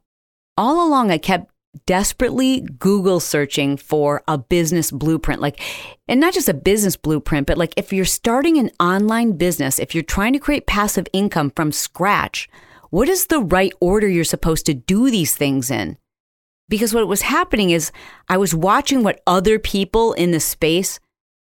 All 0.56 0.88
along, 0.88 1.10
I 1.10 1.18
kept 1.18 1.52
desperately 1.84 2.62
Google 2.62 3.20
searching 3.20 3.76
for 3.76 4.22
a 4.26 4.38
business 4.38 4.90
blueprint, 4.90 5.42
like, 5.42 5.60
and 6.08 6.18
not 6.18 6.32
just 6.32 6.48
a 6.48 6.54
business 6.54 6.96
blueprint, 6.96 7.46
but 7.46 7.58
like 7.58 7.74
if 7.76 7.92
you're 7.92 8.06
starting 8.06 8.56
an 8.56 8.70
online 8.80 9.36
business, 9.36 9.78
if 9.78 9.94
you're 9.94 10.02
trying 10.02 10.32
to 10.32 10.38
create 10.38 10.66
passive 10.66 11.06
income 11.12 11.52
from 11.54 11.70
scratch, 11.70 12.48
what 12.88 13.10
is 13.10 13.26
the 13.26 13.40
right 13.40 13.74
order 13.78 14.08
you're 14.08 14.24
supposed 14.24 14.64
to 14.64 14.72
do 14.72 15.10
these 15.10 15.36
things 15.36 15.70
in? 15.70 15.98
Because 16.70 16.94
what 16.94 17.08
was 17.08 17.20
happening 17.20 17.68
is 17.68 17.92
I 18.26 18.38
was 18.38 18.54
watching 18.54 19.02
what 19.02 19.20
other 19.26 19.58
people 19.58 20.14
in 20.14 20.30
the 20.30 20.40
space 20.40 20.98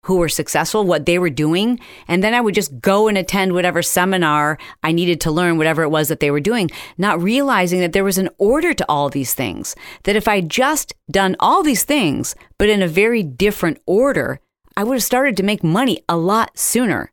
who 0.04 0.16
were 0.16 0.28
successful, 0.28 0.84
what 0.84 1.06
they 1.06 1.18
were 1.18 1.30
doing. 1.30 1.78
And 2.08 2.24
then 2.24 2.34
I 2.34 2.40
would 2.40 2.54
just 2.54 2.80
go 2.80 3.08
and 3.08 3.18
attend 3.18 3.52
whatever 3.52 3.82
seminar 3.82 4.58
I 4.82 4.92
needed 4.92 5.20
to 5.22 5.30
learn, 5.30 5.58
whatever 5.58 5.82
it 5.82 5.90
was 5.90 6.08
that 6.08 6.20
they 6.20 6.30
were 6.30 6.40
doing, 6.40 6.70
not 6.96 7.22
realizing 7.22 7.80
that 7.80 7.92
there 7.92 8.04
was 8.04 8.18
an 8.18 8.30
order 8.38 8.72
to 8.72 8.86
all 8.88 9.10
these 9.10 9.34
things. 9.34 9.76
That 10.04 10.16
if 10.16 10.26
I 10.26 10.40
just 10.40 10.94
done 11.10 11.36
all 11.38 11.62
these 11.62 11.84
things, 11.84 12.34
but 12.58 12.68
in 12.68 12.82
a 12.82 12.88
very 12.88 13.22
different 13.22 13.78
order, 13.86 14.40
I 14.76 14.84
would 14.84 14.94
have 14.94 15.02
started 15.02 15.36
to 15.36 15.42
make 15.42 15.62
money 15.62 16.02
a 16.08 16.16
lot 16.16 16.56
sooner. 16.58 17.12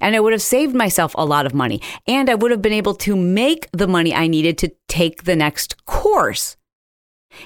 And 0.00 0.16
I 0.16 0.20
would 0.20 0.32
have 0.32 0.42
saved 0.42 0.74
myself 0.74 1.14
a 1.16 1.24
lot 1.24 1.46
of 1.46 1.54
money. 1.54 1.80
And 2.08 2.28
I 2.28 2.34
would 2.34 2.50
have 2.50 2.62
been 2.62 2.72
able 2.72 2.94
to 2.94 3.14
make 3.14 3.68
the 3.72 3.86
money 3.86 4.12
I 4.12 4.26
needed 4.26 4.58
to 4.58 4.72
take 4.88 5.24
the 5.24 5.36
next 5.36 5.84
course. 5.84 6.56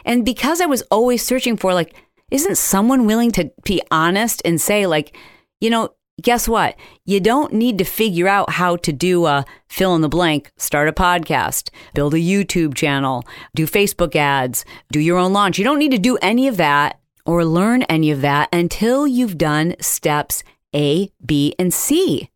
And 0.04 0.24
because 0.24 0.60
I 0.60 0.66
was 0.66 0.82
always 0.90 1.26
searching 1.26 1.56
for 1.56 1.74
like, 1.74 1.94
isn't 2.30 2.56
someone 2.56 3.06
willing 3.06 3.30
to 3.32 3.50
be 3.64 3.82
honest 3.90 4.42
and 4.44 4.60
say, 4.60 4.86
like, 4.86 5.16
you 5.60 5.70
know, 5.70 5.94
guess 6.22 6.48
what? 6.48 6.76
You 7.04 7.20
don't 7.20 7.52
need 7.52 7.78
to 7.78 7.84
figure 7.84 8.28
out 8.28 8.50
how 8.50 8.76
to 8.76 8.92
do 8.92 9.26
a 9.26 9.44
fill 9.68 9.94
in 9.94 10.02
the 10.02 10.08
blank, 10.08 10.50
start 10.56 10.88
a 10.88 10.92
podcast, 10.92 11.70
build 11.94 12.14
a 12.14 12.18
YouTube 12.18 12.74
channel, 12.74 13.24
do 13.54 13.66
Facebook 13.66 14.14
ads, 14.14 14.64
do 14.92 15.00
your 15.00 15.18
own 15.18 15.32
launch. 15.32 15.58
You 15.58 15.64
don't 15.64 15.78
need 15.78 15.92
to 15.92 15.98
do 15.98 16.18
any 16.22 16.46
of 16.48 16.56
that 16.58 17.00
or 17.26 17.44
learn 17.44 17.82
any 17.84 18.10
of 18.10 18.20
that 18.22 18.48
until 18.52 19.06
you've 19.06 19.38
done 19.38 19.74
steps 19.80 20.42
A, 20.74 21.10
B, 21.24 21.54
and 21.58 21.72
C. 21.72 22.30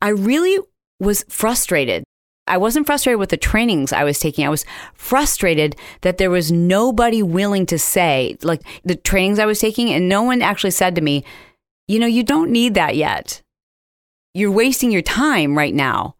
I 0.00 0.08
really 0.08 0.58
was 1.00 1.24
frustrated. 1.28 2.04
I 2.46 2.58
wasn't 2.58 2.86
frustrated 2.86 3.18
with 3.18 3.30
the 3.30 3.36
trainings 3.36 3.92
I 3.92 4.04
was 4.04 4.18
taking. 4.18 4.44
I 4.44 4.50
was 4.50 4.66
frustrated 4.94 5.76
that 6.02 6.18
there 6.18 6.30
was 6.30 6.52
nobody 6.52 7.22
willing 7.22 7.64
to 7.66 7.78
say, 7.78 8.36
like 8.42 8.60
the 8.84 8.96
trainings 8.96 9.38
I 9.38 9.46
was 9.46 9.60
taking, 9.60 9.90
and 9.90 10.08
no 10.08 10.22
one 10.22 10.42
actually 10.42 10.72
said 10.72 10.94
to 10.94 11.00
me, 11.00 11.24
you 11.88 11.98
know, 11.98 12.06
you 12.06 12.22
don't 12.22 12.50
need 12.50 12.74
that 12.74 12.96
yet. 12.96 13.42
You're 14.34 14.50
wasting 14.50 14.90
your 14.90 15.02
time 15.02 15.56
right 15.56 15.74
now, 15.74 16.16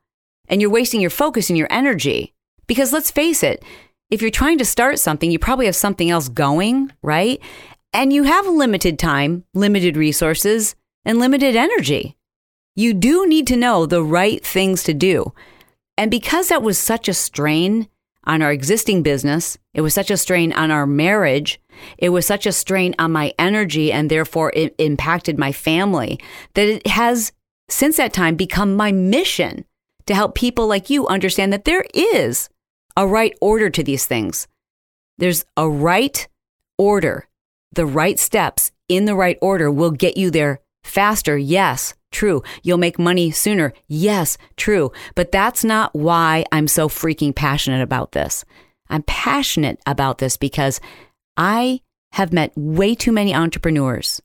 and 0.49 0.61
you're 0.61 0.71
wasting 0.71 1.01
your 1.01 1.11
focus 1.11 1.51
and 1.51 1.59
your 1.59 1.69
energy. 1.71 2.33
Because 2.67 2.93
let's 2.93 3.11
face 3.11 3.43
it, 3.43 3.63
if 4.11 4.23
you're 4.23 4.31
trying 4.31 4.59
to 4.59 4.65
start 4.65 4.99
something, 4.99 5.31
you 5.31 5.39
probably 5.39 5.67
have 5.67 5.77
something 5.77 6.11
else 6.11 6.29
going, 6.29 6.93
right? 7.03 7.41
And 7.93 8.13
you 8.13 8.23
have 8.25 8.47
limited 8.47 8.99
time, 8.99 9.45
limited 9.55 9.97
resources, 9.97 10.75
and 11.05 11.19
limited 11.19 11.57
energy. 11.57 12.17
You 12.77 12.95
do 12.95 13.27
need 13.27 13.47
to 13.49 13.57
know 13.57 13.87
the 13.87 14.03
right 14.03 14.45
things 14.45 14.83
to 14.85 14.95
do. 14.95 15.33
And 15.97 16.11
because 16.11 16.49
that 16.49 16.63
was 16.63 16.79
such 16.79 17.09
a 17.09 17.15
strain 17.15 17.89
on 18.25 18.43
our 18.43 18.53
existing 18.53 19.03
business, 19.03 19.59
it 19.75 19.81
was 19.83 19.95
such 19.95 20.11
a 20.11 20.17
strain 20.17 20.53
on 20.53 20.71
our 20.71 20.87
marriage, 20.87 21.61
it 21.99 22.09
was 22.09 22.27
such 22.27 22.47
a 22.47 22.53
strain 22.53 22.95
on 22.99 23.13
my 23.13 23.33
energy, 23.39 23.93
and 23.93 24.11
therefore 24.11 24.53
it 24.55 24.75
impacted 24.79 25.39
my 25.39 25.53
family, 25.53 26.19
that 26.55 26.67
it 26.67 26.87
has 26.87 27.33
since 27.69 27.97
that 27.97 28.13
time 28.13 28.35
become 28.35 28.77
my 28.77 28.93
mission 28.93 29.65
to 30.07 30.15
help 30.15 30.35
people 30.35 30.67
like 30.67 30.91
you 30.91 31.07
understand 31.07 31.53
that 31.53 31.65
there 31.65 31.85
is 31.95 32.49
a 32.97 33.07
right 33.07 33.37
order 33.41 33.71
to 33.71 33.83
these 33.83 34.07
things. 34.07 34.47
There's 35.19 35.45
a 35.57 35.69
right 35.69 36.27
order 36.77 37.29
the 37.75 37.87
right 37.87 38.19
steps 38.19 38.73
in 38.89 39.05
the 39.05 39.15
right 39.15 39.39
order 39.41 39.71
will 39.71 39.91
get 39.91 40.17
you 40.17 40.31
there 40.31 40.61
faster. 40.83 41.37
Yes, 41.37 41.95
true. 42.15 42.43
You'll 42.63 42.79
make 42.79 42.99
money 42.99 43.31
sooner. 43.31 43.75
Yes, 43.87 44.39
true. 44.57 44.93
But 45.15 45.33
that's 45.33 45.65
not 45.65 45.95
why 45.95 46.47
I'm 46.51 46.69
so 46.69 46.89
freaking 46.89 47.35
passionate 47.35 47.83
about 47.83 48.13
this. 48.13 48.45
I'm 48.89 49.03
passionate 49.03 49.81
about 49.87 50.19
this 50.19 50.39
because 50.39 50.81
I 51.37 51.81
have 52.13 52.33
met 52.33 52.53
way 52.57 52.95
too 52.95 53.13
many 53.13 53.35
entrepreneurs 53.35 54.23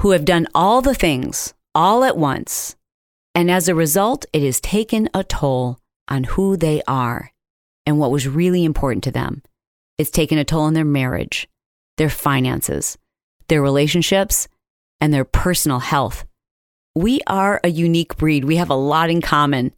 who 0.00 0.12
have 0.12 0.24
done 0.24 0.46
all 0.54 0.80
the 0.80 0.94
things 0.94 1.52
all 1.74 2.04
at 2.04 2.16
once. 2.16 2.76
And 3.34 3.50
as 3.50 3.68
a 3.68 3.74
result, 3.74 4.24
it 4.32 4.42
has 4.42 4.60
taken 4.60 5.08
a 5.12 5.24
toll 5.24 5.78
on 6.08 6.24
who 6.24 6.56
they 6.56 6.82
are 6.86 7.32
and 7.84 7.98
what 7.98 8.10
was 8.10 8.28
really 8.28 8.64
important 8.64 9.04
to 9.04 9.10
them. 9.10 9.42
It's 9.98 10.10
taken 10.10 10.38
a 10.38 10.44
toll 10.44 10.62
on 10.62 10.74
their 10.74 10.84
marriage 10.84 11.48
their 11.96 12.08
finances, 12.08 12.96
their 13.48 13.60
relationships, 13.60 14.46
and 15.00 15.12
their 15.12 15.24
personal 15.24 15.80
health. 15.80 16.24
We 16.98 17.20
are 17.28 17.60
a 17.62 17.68
unique 17.68 18.16
breed. 18.16 18.44
We 18.44 18.56
have 18.56 18.70
a 18.70 18.74
lot 18.74 19.08
in 19.08 19.22
common. 19.22 19.70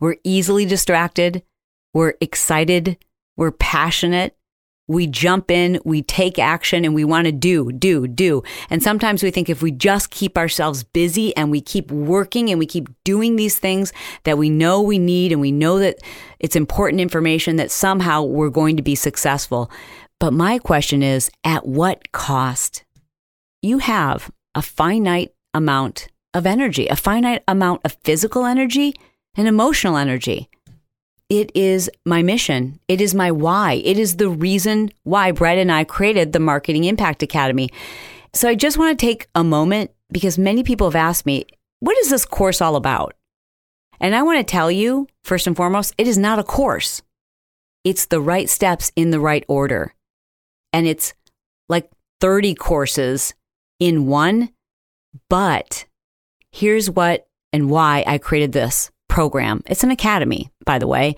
We're 0.00 0.16
easily 0.24 0.66
distracted. 0.66 1.44
We're 1.94 2.14
excited. 2.20 2.98
We're 3.36 3.52
passionate. 3.52 4.36
We 4.88 5.06
jump 5.06 5.48
in, 5.48 5.78
we 5.84 6.02
take 6.02 6.40
action, 6.40 6.84
and 6.84 6.92
we 6.92 7.04
want 7.04 7.26
to 7.26 7.32
do, 7.32 7.70
do, 7.70 8.08
do. 8.08 8.42
And 8.68 8.82
sometimes 8.82 9.22
we 9.22 9.30
think 9.30 9.48
if 9.48 9.62
we 9.62 9.70
just 9.70 10.10
keep 10.10 10.36
ourselves 10.36 10.82
busy 10.82 11.36
and 11.36 11.52
we 11.52 11.60
keep 11.60 11.92
working 11.92 12.50
and 12.50 12.58
we 12.58 12.66
keep 12.66 12.88
doing 13.04 13.36
these 13.36 13.60
things 13.60 13.92
that 14.24 14.36
we 14.36 14.50
know 14.50 14.82
we 14.82 14.98
need 14.98 15.30
and 15.30 15.40
we 15.40 15.52
know 15.52 15.78
that 15.78 15.98
it's 16.40 16.56
important 16.56 17.00
information, 17.00 17.54
that 17.56 17.70
somehow 17.70 18.24
we're 18.24 18.50
going 18.50 18.76
to 18.76 18.82
be 18.82 18.96
successful. 18.96 19.70
But 20.18 20.32
my 20.32 20.58
question 20.58 21.00
is 21.00 21.30
at 21.44 21.64
what 21.64 22.10
cost? 22.10 22.84
You 23.62 23.78
have 23.78 24.32
a 24.56 24.62
finite 24.62 25.32
amount 25.54 26.08
of 26.36 26.46
energy, 26.46 26.86
a 26.86 26.96
finite 26.96 27.42
amount 27.48 27.80
of 27.84 27.96
physical 28.04 28.44
energy 28.44 28.94
and 29.34 29.48
emotional 29.48 29.96
energy. 29.96 30.48
It 31.28 31.50
is 31.54 31.90
my 32.04 32.22
mission. 32.22 32.78
It 32.86 33.00
is 33.00 33.14
my 33.14 33.32
why. 33.32 33.82
It 33.84 33.98
is 33.98 34.16
the 34.16 34.28
reason 34.28 34.90
why 35.02 35.32
Brett 35.32 35.58
and 35.58 35.72
I 35.72 35.84
created 35.84 36.32
the 36.32 36.38
Marketing 36.38 36.84
Impact 36.84 37.22
Academy. 37.22 37.70
So 38.32 38.48
I 38.48 38.54
just 38.54 38.78
want 38.78 38.96
to 38.96 39.06
take 39.06 39.28
a 39.34 39.42
moment 39.42 39.90
because 40.12 40.38
many 40.38 40.62
people 40.62 40.86
have 40.86 40.94
asked 40.94 41.26
me, 41.26 41.46
what 41.80 41.98
is 41.98 42.10
this 42.10 42.24
course 42.24 42.60
all 42.60 42.76
about? 42.76 43.14
And 43.98 44.14
I 44.14 44.22
want 44.22 44.38
to 44.38 44.44
tell 44.44 44.70
you, 44.70 45.08
first 45.24 45.46
and 45.46 45.56
foremost, 45.56 45.94
it 45.98 46.06
is 46.06 46.18
not 46.18 46.38
a 46.38 46.44
course. 46.44 47.02
It's 47.82 48.06
the 48.06 48.20
right 48.20 48.48
steps 48.48 48.92
in 48.94 49.10
the 49.10 49.20
right 49.20 49.44
order 49.48 49.94
and 50.72 50.86
it's 50.86 51.14
like 51.68 51.90
30 52.20 52.54
courses 52.54 53.34
in 53.80 54.06
one. 54.06 54.50
But 55.30 55.86
here's 56.56 56.90
what 56.90 57.26
and 57.52 57.70
why 57.70 58.02
I 58.06 58.18
created 58.18 58.52
this 58.52 58.90
program. 59.08 59.62
It's 59.66 59.84
an 59.84 59.90
academy, 59.90 60.50
by 60.64 60.78
the 60.78 60.86
way, 60.86 61.16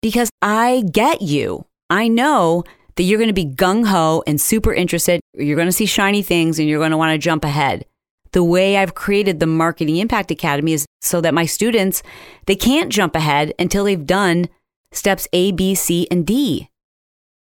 because 0.00 0.30
I 0.40 0.84
get 0.92 1.22
you. 1.22 1.66
I 1.90 2.06
know 2.06 2.62
that 2.94 3.02
you're 3.02 3.18
going 3.18 3.28
to 3.28 3.34
be 3.34 3.46
gung 3.46 3.86
ho 3.86 4.22
and 4.26 4.40
super 4.40 4.72
interested. 4.72 5.20
You're 5.34 5.56
going 5.56 5.68
to 5.68 5.72
see 5.72 5.86
shiny 5.86 6.22
things 6.22 6.58
and 6.58 6.68
you're 6.68 6.78
going 6.78 6.92
to 6.92 6.96
want 6.96 7.12
to 7.12 7.18
jump 7.18 7.44
ahead. 7.44 7.84
The 8.32 8.44
way 8.44 8.76
I've 8.76 8.94
created 8.94 9.40
the 9.40 9.46
Marketing 9.46 9.96
Impact 9.96 10.30
Academy 10.30 10.72
is 10.72 10.86
so 11.00 11.20
that 11.20 11.34
my 11.34 11.46
students, 11.46 12.04
they 12.46 12.54
can't 12.54 12.92
jump 12.92 13.16
ahead 13.16 13.52
until 13.58 13.84
they've 13.84 14.06
done 14.06 14.48
steps 14.92 15.26
A, 15.32 15.50
B, 15.50 15.74
C, 15.74 16.06
and 16.12 16.24
D. 16.24 16.68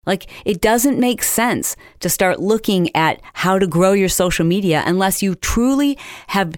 Like, 0.06 0.28
it 0.45 0.61
doesn't 0.61 1.00
make 1.00 1.25
sense 1.25 1.75
to 1.99 2.09
start 2.09 2.38
looking 2.38 2.95
at 2.95 3.21
how 3.33 3.59
to 3.59 3.66
grow 3.66 3.92
your 3.92 4.09
social 4.09 4.47
media 4.47 4.85
unless 4.87 5.21
you 5.21 5.35
truly 5.35 5.99
have 6.28 6.54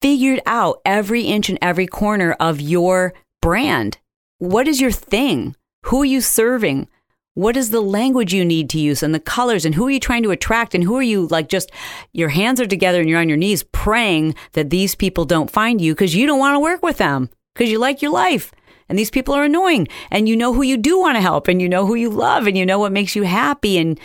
figured 0.00 0.40
out 0.46 0.80
every 0.84 1.22
inch 1.22 1.48
and 1.48 1.58
every 1.60 1.86
corner 1.86 2.32
of 2.38 2.60
your 2.60 3.14
brand. 3.40 3.98
What 4.38 4.68
is 4.68 4.80
your 4.80 4.92
thing? 4.92 5.56
Who 5.86 6.02
are 6.02 6.06
you 6.06 6.20
serving? 6.20 6.88
What 7.34 7.56
is 7.56 7.70
the 7.70 7.80
language 7.80 8.34
you 8.34 8.44
need 8.44 8.68
to 8.70 8.80
use 8.80 9.02
and 9.02 9.14
the 9.14 9.20
colors 9.20 9.64
and 9.64 9.74
who 9.74 9.86
are 9.86 9.90
you 9.90 10.00
trying 10.00 10.24
to 10.24 10.32
attract 10.32 10.74
and 10.74 10.82
who 10.82 10.96
are 10.96 11.02
you 11.02 11.26
like 11.28 11.48
just 11.48 11.70
your 12.12 12.30
hands 12.30 12.60
are 12.60 12.66
together 12.66 13.00
and 13.00 13.08
you're 13.08 13.20
on 13.20 13.28
your 13.28 13.38
knees 13.38 13.62
praying 13.62 14.34
that 14.54 14.70
these 14.70 14.96
people 14.96 15.24
don't 15.24 15.50
find 15.50 15.80
you 15.80 15.94
because 15.94 16.16
you 16.16 16.26
don't 16.26 16.40
want 16.40 16.56
to 16.56 16.60
work 16.60 16.82
with 16.82 16.98
them 16.98 17.30
because 17.54 17.70
you 17.70 17.78
like 17.78 18.02
your 18.02 18.10
life 18.10 18.52
and 18.88 18.98
these 18.98 19.10
people 19.10 19.34
are 19.34 19.44
annoying 19.44 19.86
and 20.10 20.28
you 20.28 20.36
know 20.36 20.52
who 20.52 20.62
you 20.62 20.76
do 20.76 20.98
want 20.98 21.16
to 21.16 21.20
help 21.20 21.46
and 21.46 21.62
you 21.62 21.68
know 21.68 21.86
who 21.86 21.94
you 21.94 22.10
love 22.10 22.48
and 22.48 22.58
you 22.58 22.66
know 22.66 22.80
what 22.80 22.90
makes 22.90 23.14
you 23.14 23.22
happy 23.22 23.78
and 23.78 24.00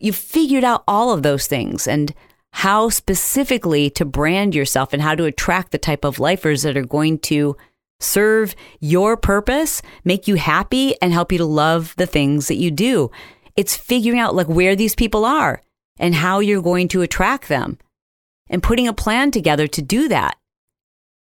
you've 0.00 0.16
figured 0.16 0.64
out 0.64 0.82
all 0.88 1.12
of 1.12 1.22
those 1.22 1.46
things 1.46 1.86
and 1.86 2.12
how 2.52 2.88
specifically 2.88 3.90
to 3.90 4.04
brand 4.04 4.54
yourself 4.54 4.92
and 4.92 5.02
how 5.02 5.14
to 5.14 5.24
attract 5.24 5.72
the 5.72 5.78
type 5.78 6.04
of 6.04 6.18
lifers 6.18 6.62
that 6.62 6.76
are 6.76 6.84
going 6.84 7.18
to 7.18 7.56
serve 7.98 8.54
your 8.80 9.16
purpose, 9.16 9.80
make 10.04 10.28
you 10.28 10.34
happy 10.36 10.94
and 11.00 11.12
help 11.12 11.32
you 11.32 11.38
to 11.38 11.44
love 11.44 11.94
the 11.96 12.06
things 12.06 12.48
that 12.48 12.56
you 12.56 12.70
do. 12.70 13.10
It's 13.56 13.76
figuring 13.76 14.18
out 14.18 14.34
like 14.34 14.48
where 14.48 14.76
these 14.76 14.94
people 14.94 15.24
are 15.24 15.62
and 15.98 16.14
how 16.14 16.40
you're 16.40 16.62
going 16.62 16.88
to 16.88 17.02
attract 17.02 17.48
them 17.48 17.78
and 18.48 18.62
putting 18.62 18.88
a 18.88 18.92
plan 18.92 19.30
together 19.30 19.66
to 19.68 19.82
do 19.82 20.08
that. 20.08 20.36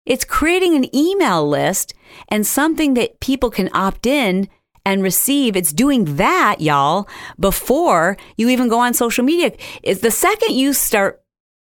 It's 0.05 0.23
creating 0.23 0.75
an 0.75 0.95
email 0.95 1.47
list 1.47 1.93
and 2.29 2.45
something 2.45 2.93
that 2.93 3.19
people 3.19 3.49
can 3.49 3.69
opt 3.73 4.05
in 4.05 4.47
and 4.87 5.03
receive. 5.03 5.57
It's 5.57 5.73
doing 5.73 6.15
that, 6.15 6.61
y'all, 6.61 7.09
before 7.37 8.15
you 8.37 8.47
even 8.47 8.69
go 8.69 8.79
on 8.79 8.93
social 8.93 9.25
media. 9.25 9.51
Is 9.83 9.99
the 9.99 10.11
second 10.11 10.55
you 10.55 10.71
start 10.71 11.21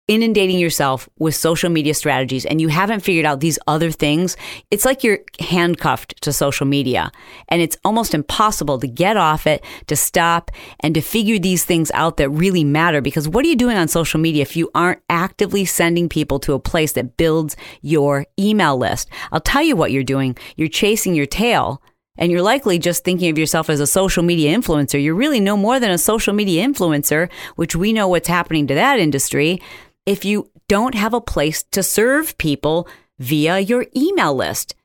inundating 0.08 0.58
yourself 0.58 1.08
with 1.20 1.36
social 1.36 1.70
media 1.70 1.94
strategies 1.94 2.46
and 2.48 2.60
you 2.60 2.68
haven't 2.68 3.02
figured 3.02 3.24
out 3.24 3.40
these 3.40 3.60
other 3.68 3.92
things, 3.92 4.36
it's 4.72 4.86
like 4.86 5.04
you're 5.04 5.20
handcuffed 5.40 6.20
to 6.24 6.34
social 6.34 6.66
media. 6.66 7.12
And 7.48 7.62
it's 7.62 7.78
almost 7.86 8.16
impossible 8.16 8.80
to 8.80 8.88
get 8.88 9.18
off 9.18 9.46
it, 9.46 9.64
to 9.86 9.96
stop, 9.96 10.50
and 10.80 10.96
to 10.96 11.02
figure 11.02 11.38
these 11.38 11.64
things 11.64 11.92
out 11.94 12.18
that 12.18 12.30
really 12.32 12.64
matter. 12.64 13.02
Because 13.02 13.30
what 13.30 13.46
are 13.46 13.50
you 13.50 13.56
doing 13.56 13.78
on 13.78 13.88
social 13.88 14.20
media 14.20 14.42
if 14.42 14.58
you 14.58 14.72
aren't 14.74 15.04
actively 15.12 15.64
sending 15.64 16.10
people 16.10 16.40
to 16.40 16.54
a 16.54 16.60
place 16.60 16.94
that 16.94 17.18
builds 17.18 17.56
your 17.84 18.26
email 18.40 18.78
list? 18.78 19.10
I'll 19.32 19.42
tell 19.42 19.62
you 19.62 19.76
what 19.76 19.92
you're 19.92 20.04
doing. 20.04 20.36
You're 20.58 20.70
chasing 20.70 21.14
your 21.14 21.28
tail 21.28 21.84
and 22.18 22.32
you're 22.32 22.42
likely 22.42 22.78
just 22.78 23.04
thinking 23.04 23.30
of 23.30 23.38
yourself 23.38 23.70
as 23.70 23.80
a 23.80 23.88
social 23.88 24.24
media 24.24 24.56
influencer. 24.56 25.02
You're 25.02 25.16
really 25.16 25.40
no 25.40 25.56
more 25.56 25.80
than 25.80 25.92
a 25.92 25.98
social 25.98 26.34
media 26.34 26.66
influencer, 26.68 27.32
which 27.56 27.76
we 27.76 27.94
know 27.94 28.08
what's 28.08 28.28
happening 28.28 28.68
to 28.68 28.76
that 28.76 29.00
industry 29.00 29.62
if 30.06 30.26
you 30.26 30.50
don't 30.68 30.96
have 30.96 31.14
a 31.14 31.22
place 31.22 31.64
to 31.64 31.84
serve 31.84 32.38
people 32.38 32.88
via 33.20 33.60
your 33.60 33.86
email 33.96 34.34
list. 34.34 34.76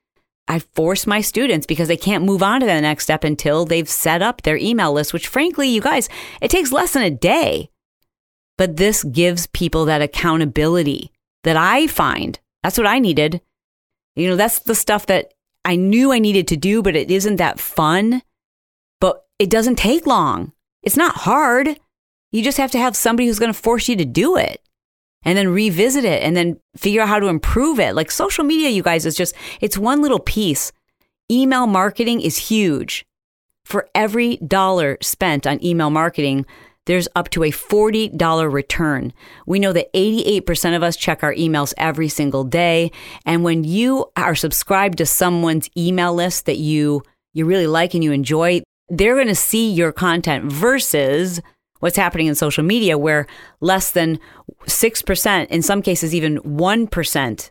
I 0.49 0.61
force 0.61 1.07
my 1.07 1.21
students 1.21 1.67
because 1.67 1.89
they 1.89 1.97
can't 1.97 2.25
move 2.25 2.43
on 2.43 2.61
to 2.61 2.67
the 2.67 2.81
next 2.81 3.05
step 3.05 3.25
until 3.25 3.65
they've 3.65 3.89
set 3.89 4.23
up 4.23 4.43
their 4.43 4.57
email 4.57 4.93
list, 4.93 5.13
which 5.13 5.27
frankly, 5.27 5.69
you 5.69 5.81
guys, 5.81 6.09
it 6.41 6.51
takes 6.51 6.71
less 6.71 6.93
than 6.93 7.03
a 7.03 7.11
day. 7.11 7.71
But 8.57 8.77
this 8.77 9.03
gives 9.05 9.49
people 9.49 9.85
that 9.87 10.03
accountability 10.03 11.11
that 11.45 11.57
I 11.57 11.87
find 11.87 12.39
That's 12.63 12.79
what 12.79 12.87
I 12.87 12.99
needed. 12.99 13.41
You 14.17 14.31
know, 14.31 14.37
that's 14.37 14.61
the 14.61 14.75
stuff 14.75 15.07
that 15.07 15.35
I 15.67 15.75
knew 15.75 16.13
I 16.13 16.21
needed 16.21 16.47
to 16.49 16.57
do, 16.57 16.81
but 16.81 16.95
it 16.95 17.11
isn't 17.11 17.37
that 17.37 17.59
fun. 17.59 18.23
But 19.01 19.25
it 19.41 19.51
doesn't 19.51 19.77
take 19.77 20.07
long. 20.07 20.53
It's 20.83 20.97
not 20.97 21.17
hard. 21.17 21.81
You 22.31 22.43
just 22.43 22.59
have 22.59 22.71
to 22.71 22.79
have 22.79 22.97
somebody 22.97 23.27
who's 23.27 23.41
going 23.41 23.53
to 23.53 23.59
force 23.59 23.89
you 23.89 23.97
to 23.97 24.05
do 24.05 24.37
it 24.37 24.63
and 25.25 25.37
then 25.37 25.49
revisit 25.49 26.05
it 26.05 26.23
and 26.23 26.37
then 26.37 26.61
figure 26.77 27.03
out 27.03 27.09
how 27.09 27.19
to 27.19 27.27
improve 27.27 27.81
it. 27.81 27.97
Like 27.97 28.13
social 28.13 28.45
media, 28.45 28.69
you 28.69 28.85
guys, 28.85 29.05
is 29.05 29.17
just, 29.17 29.35
it's 29.61 29.77
one 29.77 30.01
little 30.01 30.21
piece. 30.21 30.71
Email 31.31 31.67
marketing 31.67 32.21
is 32.21 32.37
huge. 32.49 33.05
For 33.65 33.89
every 33.93 34.37
dollar 34.37 34.97
spent 35.03 35.49
on 35.49 35.63
email 35.65 35.91
marketing, 35.91 36.47
there's 36.87 37.09
up 37.15 37.29
to 37.31 37.45
a 37.45 37.51
$40 37.51 38.53
return. 38.53 39.13
We 39.45 39.59
know 39.59 39.73
that 39.73 39.93
88% 39.93 40.75
of 40.75 40.83
us 40.83 40.97
check 40.97 41.23
our 41.23 41.35
emails 41.35 41.75
every 41.77 42.09
single 42.09 42.45
day. 42.45 42.91
And 43.25 43.45
when 43.45 43.65
you 43.65 44.07
are 44.17 44.35
subscribed 44.35 44.99
to 44.99 45.07
someone's 45.07 45.69
email 45.77 46.15
list 46.15 46.47
that 46.47 46.59
you, 46.59 47.03
you 47.35 47.45
really 47.45 47.67
like 47.67 47.95
and 47.95 48.03
you 48.03 48.13
enjoy, 48.13 48.63
they're 48.89 49.17
going 49.17 49.27
to 49.27 49.35
see 49.35 49.71
your 49.71 49.93
content 49.93 50.51
versus 50.51 51.41
what's 51.81 51.97
happening 51.97 52.27
in 52.27 52.35
social 52.35 52.65
media 52.65 52.97
where 52.97 53.27
less 53.61 53.91
than 53.91 54.19
6%, 54.65 55.47
in 55.49 55.63
some 55.63 55.83
cases 55.83 56.15
even 56.15 56.39
1% 56.39 57.51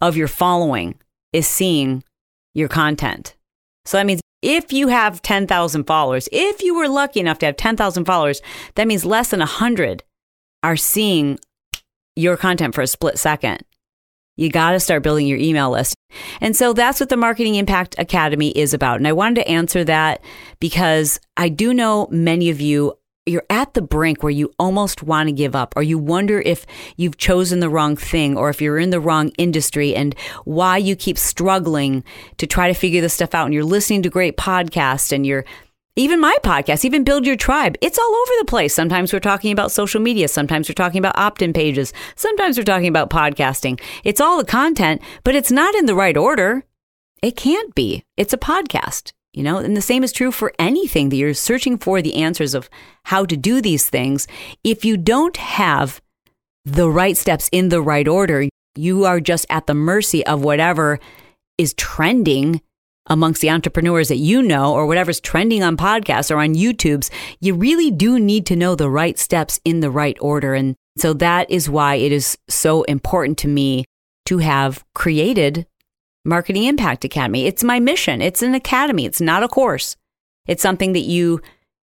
of 0.00 0.16
your 0.16 0.28
following 0.28 0.94
is 1.32 1.46
seeing 1.46 2.04
your 2.52 2.68
content. 2.68 3.36
So 3.84 3.96
that 3.96 4.06
means 4.06 4.20
if 4.42 4.72
you 4.72 4.88
have 4.88 5.22
10,000 5.22 5.84
followers, 5.84 6.28
if 6.32 6.62
you 6.62 6.74
were 6.74 6.88
lucky 6.88 7.20
enough 7.20 7.38
to 7.38 7.46
have 7.46 7.56
10,000 7.56 8.04
followers, 8.04 8.42
that 8.74 8.86
means 8.86 9.04
less 9.04 9.30
than 9.30 9.40
100 9.40 10.02
are 10.62 10.76
seeing 10.76 11.38
your 12.16 12.36
content 12.36 12.74
for 12.74 12.82
a 12.82 12.86
split 12.86 13.18
second. 13.18 13.64
You 14.36 14.50
got 14.50 14.72
to 14.72 14.80
start 14.80 15.02
building 15.02 15.26
your 15.26 15.38
email 15.38 15.70
list. 15.70 15.94
And 16.40 16.56
so 16.56 16.72
that's 16.72 17.00
what 17.00 17.10
the 17.10 17.16
Marketing 17.16 17.54
Impact 17.54 17.94
Academy 17.98 18.50
is 18.50 18.72
about. 18.72 18.96
And 18.96 19.06
I 19.06 19.12
wanted 19.12 19.36
to 19.36 19.48
answer 19.48 19.84
that 19.84 20.22
because 20.58 21.20
I 21.36 21.48
do 21.48 21.74
know 21.74 22.08
many 22.10 22.48
of 22.48 22.60
you 22.60 22.94
you're 23.24 23.44
at 23.50 23.74
the 23.74 23.82
brink 23.82 24.22
where 24.22 24.30
you 24.30 24.52
almost 24.58 25.02
want 25.02 25.28
to 25.28 25.32
give 25.32 25.54
up 25.54 25.74
or 25.76 25.82
you 25.82 25.96
wonder 25.96 26.40
if 26.40 26.66
you've 26.96 27.16
chosen 27.16 27.60
the 27.60 27.70
wrong 27.70 27.96
thing 27.96 28.36
or 28.36 28.50
if 28.50 28.60
you're 28.60 28.78
in 28.78 28.90
the 28.90 29.00
wrong 29.00 29.30
industry 29.38 29.94
and 29.94 30.14
why 30.44 30.76
you 30.76 30.96
keep 30.96 31.16
struggling 31.16 32.02
to 32.38 32.46
try 32.46 32.66
to 32.66 32.74
figure 32.74 33.00
this 33.00 33.14
stuff 33.14 33.34
out 33.34 33.44
and 33.44 33.54
you're 33.54 33.64
listening 33.64 34.02
to 34.02 34.10
great 34.10 34.36
podcasts 34.36 35.12
and 35.12 35.24
you're 35.24 35.44
even 35.94 36.20
my 36.20 36.34
podcast, 36.42 36.86
even 36.86 37.04
Build 37.04 37.26
Your 37.26 37.36
Tribe, 37.36 37.76
it's 37.82 37.98
all 37.98 38.14
over 38.14 38.32
the 38.38 38.46
place. 38.46 38.74
Sometimes 38.74 39.12
we're 39.12 39.20
talking 39.20 39.52
about 39.52 39.70
social 39.70 40.00
media. 40.00 40.26
Sometimes 40.26 40.66
we're 40.66 40.74
talking 40.74 40.98
about 40.98 41.18
opt 41.18 41.42
in 41.42 41.52
pages. 41.52 41.92
Sometimes 42.16 42.56
we're 42.56 42.64
talking 42.64 42.88
about 42.88 43.10
podcasting. 43.10 43.78
It's 44.02 44.20
all 44.20 44.38
the 44.38 44.44
content, 44.46 45.02
but 45.22 45.34
it's 45.34 45.50
not 45.50 45.74
in 45.74 45.84
the 45.84 45.94
right 45.94 46.16
order. 46.16 46.64
It 47.22 47.36
can't 47.36 47.74
be. 47.74 48.04
It's 48.16 48.32
a 48.32 48.38
podcast. 48.38 49.12
You 49.32 49.42
know, 49.42 49.58
and 49.58 49.76
the 49.76 49.82
same 49.82 50.04
is 50.04 50.12
true 50.12 50.30
for 50.30 50.52
anything 50.58 51.08
that 51.08 51.16
you're 51.16 51.32
searching 51.32 51.78
for 51.78 52.02
the 52.02 52.16
answers 52.16 52.54
of 52.54 52.68
how 53.04 53.24
to 53.24 53.36
do 53.36 53.62
these 53.62 53.88
things. 53.88 54.28
If 54.62 54.84
you 54.84 54.96
don't 54.96 55.36
have 55.38 56.02
the 56.64 56.90
right 56.90 57.16
steps 57.16 57.48
in 57.50 57.70
the 57.70 57.80
right 57.80 58.06
order, 58.06 58.48
you 58.76 59.04
are 59.04 59.20
just 59.20 59.46
at 59.48 59.66
the 59.66 59.74
mercy 59.74 60.24
of 60.26 60.42
whatever 60.42 61.00
is 61.56 61.74
trending 61.74 62.60
amongst 63.06 63.40
the 63.40 63.50
entrepreneurs 63.50 64.08
that 64.08 64.16
you 64.16 64.42
know 64.42 64.72
or 64.72 64.86
whatever's 64.86 65.20
trending 65.20 65.62
on 65.62 65.76
podcasts 65.76 66.30
or 66.30 66.38
on 66.38 66.54
YouTube's. 66.54 67.10
You 67.40 67.54
really 67.54 67.90
do 67.90 68.18
need 68.18 68.46
to 68.46 68.56
know 68.56 68.74
the 68.74 68.90
right 68.90 69.18
steps 69.18 69.60
in 69.64 69.80
the 69.80 69.90
right 69.90 70.16
order. 70.20 70.54
And 70.54 70.76
so 70.98 71.12
that 71.14 71.50
is 71.50 71.68
why 71.68 71.96
it 71.96 72.12
is 72.12 72.38
so 72.48 72.82
important 72.82 73.38
to 73.38 73.48
me 73.48 73.84
to 74.26 74.38
have 74.38 74.84
created 74.94 75.66
Marketing 76.24 76.64
Impact 76.64 77.04
Academy. 77.04 77.46
It's 77.46 77.64
my 77.64 77.80
mission. 77.80 78.22
It's 78.22 78.42
an 78.42 78.54
academy. 78.54 79.04
It's 79.04 79.20
not 79.20 79.42
a 79.42 79.48
course. 79.48 79.96
It's 80.46 80.62
something 80.62 80.92
that 80.92 81.00
you 81.00 81.40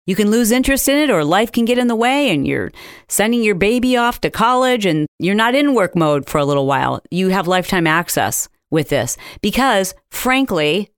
you 0.07 0.15
can 0.15 0.29
lose 0.29 0.51
interest 0.51 0.87
in 0.87 0.97
it 0.97 1.09
or 1.09 1.23
life 1.23 1.51
can 1.51 1.65
get 1.65 1.79
in 1.79 1.87
the 1.87 1.95
way 1.95 2.29
and 2.29 2.45
you're 2.45 2.71
sending 3.07 3.41
your 3.41 3.55
baby 3.55 3.97
off 3.97 4.21
to 4.21 4.29
college 4.29 4.85
and 4.85 5.07
you're 5.17 5.33
not 5.33 5.55
in 5.55 5.73
work 5.73 5.95
mode 5.95 6.29
for 6.29 6.37
a 6.37 6.45
little 6.45 6.67
while. 6.67 7.01
You 7.09 7.29
have 7.29 7.47
lifetime 7.47 7.87
access 7.87 8.47
with 8.69 8.89
this 8.89 9.17
because 9.41 9.95
frankly, 10.11 10.91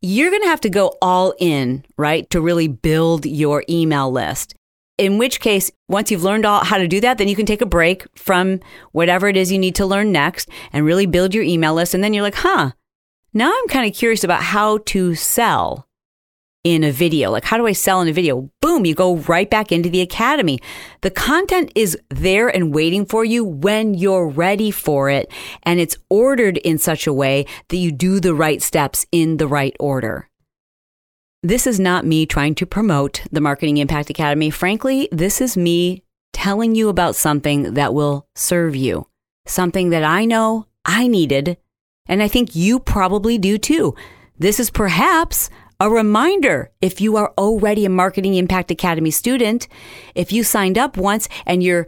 you're 0.00 0.30
going 0.30 0.42
to 0.42 0.48
have 0.48 0.60
to 0.62 0.70
go 0.70 0.96
all 1.00 1.34
in, 1.38 1.84
right? 1.96 2.28
To 2.30 2.40
really 2.40 2.68
build 2.68 3.24
your 3.24 3.64
email 3.68 4.10
list. 4.10 4.54
In 4.96 5.18
which 5.18 5.40
case, 5.40 5.72
once 5.88 6.10
you've 6.10 6.22
learned 6.22 6.46
all 6.46 6.64
how 6.64 6.78
to 6.78 6.86
do 6.86 7.00
that, 7.00 7.18
then 7.18 7.26
you 7.26 7.34
can 7.34 7.46
take 7.46 7.60
a 7.60 7.66
break 7.66 8.06
from 8.16 8.60
whatever 8.92 9.26
it 9.26 9.36
is 9.36 9.50
you 9.50 9.58
need 9.58 9.74
to 9.74 9.86
learn 9.86 10.12
next 10.12 10.48
and 10.72 10.84
really 10.84 11.06
build 11.06 11.34
your 11.34 11.42
email 11.42 11.74
list. 11.74 11.94
And 11.94 12.04
then 12.04 12.14
you're 12.14 12.22
like, 12.22 12.36
huh, 12.36 12.72
now 13.32 13.52
I'm 13.52 13.68
kind 13.68 13.90
of 13.90 13.96
curious 13.96 14.22
about 14.22 14.42
how 14.42 14.78
to 14.86 15.16
sell 15.16 15.88
in 16.62 16.84
a 16.84 16.92
video. 16.92 17.30
Like, 17.30 17.44
how 17.44 17.58
do 17.58 17.66
I 17.66 17.72
sell 17.72 18.00
in 18.00 18.08
a 18.08 18.12
video? 18.12 18.50
Boom, 18.60 18.86
you 18.86 18.94
go 18.94 19.16
right 19.16 19.50
back 19.50 19.72
into 19.72 19.90
the 19.90 20.00
academy. 20.00 20.60
The 21.02 21.10
content 21.10 21.72
is 21.74 21.98
there 22.08 22.48
and 22.48 22.72
waiting 22.72 23.04
for 23.04 23.24
you 23.24 23.44
when 23.44 23.94
you're 23.94 24.28
ready 24.28 24.70
for 24.70 25.10
it. 25.10 25.30
And 25.64 25.80
it's 25.80 25.96
ordered 26.08 26.58
in 26.58 26.78
such 26.78 27.06
a 27.06 27.12
way 27.12 27.46
that 27.68 27.76
you 27.76 27.90
do 27.90 28.20
the 28.20 28.34
right 28.34 28.62
steps 28.62 29.06
in 29.10 29.36
the 29.38 29.48
right 29.48 29.76
order. 29.80 30.30
This 31.44 31.66
is 31.66 31.78
not 31.78 32.06
me 32.06 32.24
trying 32.24 32.54
to 32.54 32.64
promote 32.64 33.20
the 33.30 33.42
Marketing 33.42 33.76
Impact 33.76 34.08
Academy. 34.08 34.48
Frankly, 34.48 35.10
this 35.12 35.42
is 35.42 35.58
me 35.58 36.02
telling 36.32 36.74
you 36.74 36.88
about 36.88 37.16
something 37.16 37.74
that 37.74 37.92
will 37.92 38.26
serve 38.34 38.74
you, 38.74 39.08
something 39.44 39.90
that 39.90 40.04
I 40.04 40.24
know 40.24 40.68
I 40.86 41.06
needed, 41.06 41.58
and 42.06 42.22
I 42.22 42.28
think 42.28 42.56
you 42.56 42.80
probably 42.80 43.36
do 43.36 43.58
too. 43.58 43.94
This 44.38 44.58
is 44.58 44.70
perhaps 44.70 45.50
a 45.78 45.90
reminder 45.90 46.72
if 46.80 47.02
you 47.02 47.18
are 47.18 47.34
already 47.36 47.84
a 47.84 47.90
Marketing 47.90 48.36
Impact 48.36 48.70
Academy 48.70 49.10
student, 49.10 49.68
if 50.14 50.32
you 50.32 50.44
signed 50.44 50.78
up 50.78 50.96
once 50.96 51.28
and 51.44 51.62
you're 51.62 51.86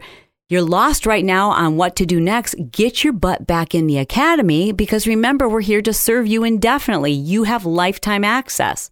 you're 0.49 0.61
lost 0.61 1.07
right 1.07 1.25
now 1.25 1.49
on 1.49 1.77
what 1.77 1.95
to 1.95 2.05
do 2.05 2.19
next, 2.19 2.53
get 2.69 3.03
your 3.03 3.11
butt 3.11 3.47
back 3.47 3.73
in 3.73 3.87
the 3.87 3.97
academy 3.97 4.71
because 4.71 5.07
remember, 5.07 5.49
we're 5.49 5.61
here 5.61 5.81
to 5.81 5.93
serve 5.93 6.27
you 6.27 6.43
indefinitely. 6.43 7.11
You 7.11 7.45
have 7.45 7.65
lifetime 7.65 8.23
access. 8.23 8.91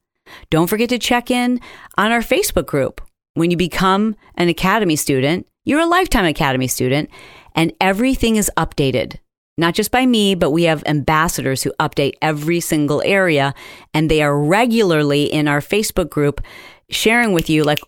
Don't 0.49 0.67
forget 0.67 0.89
to 0.89 0.99
check 0.99 1.31
in 1.31 1.59
on 1.97 2.11
our 2.11 2.21
Facebook 2.21 2.65
group. 2.65 3.01
When 3.33 3.51
you 3.51 3.57
become 3.57 4.15
an 4.35 4.47
Academy 4.47 4.95
student, 4.95 5.47
you're 5.65 5.81
a 5.81 5.85
lifetime 5.85 6.25
Academy 6.25 6.67
student, 6.67 7.09
and 7.55 7.73
everything 7.81 8.35
is 8.35 8.51
updated. 8.57 9.17
Not 9.57 9.73
just 9.73 9.91
by 9.91 10.05
me, 10.05 10.35
but 10.35 10.51
we 10.51 10.63
have 10.63 10.83
ambassadors 10.85 11.63
who 11.63 11.71
update 11.79 12.13
every 12.21 12.59
single 12.59 13.01
area, 13.05 13.53
and 13.93 14.11
they 14.11 14.21
are 14.21 14.37
regularly 14.37 15.23
in 15.25 15.47
our 15.47 15.61
Facebook 15.61 16.09
group 16.09 16.41
sharing 16.89 17.33
with 17.33 17.49
you, 17.49 17.63
like, 17.63 17.79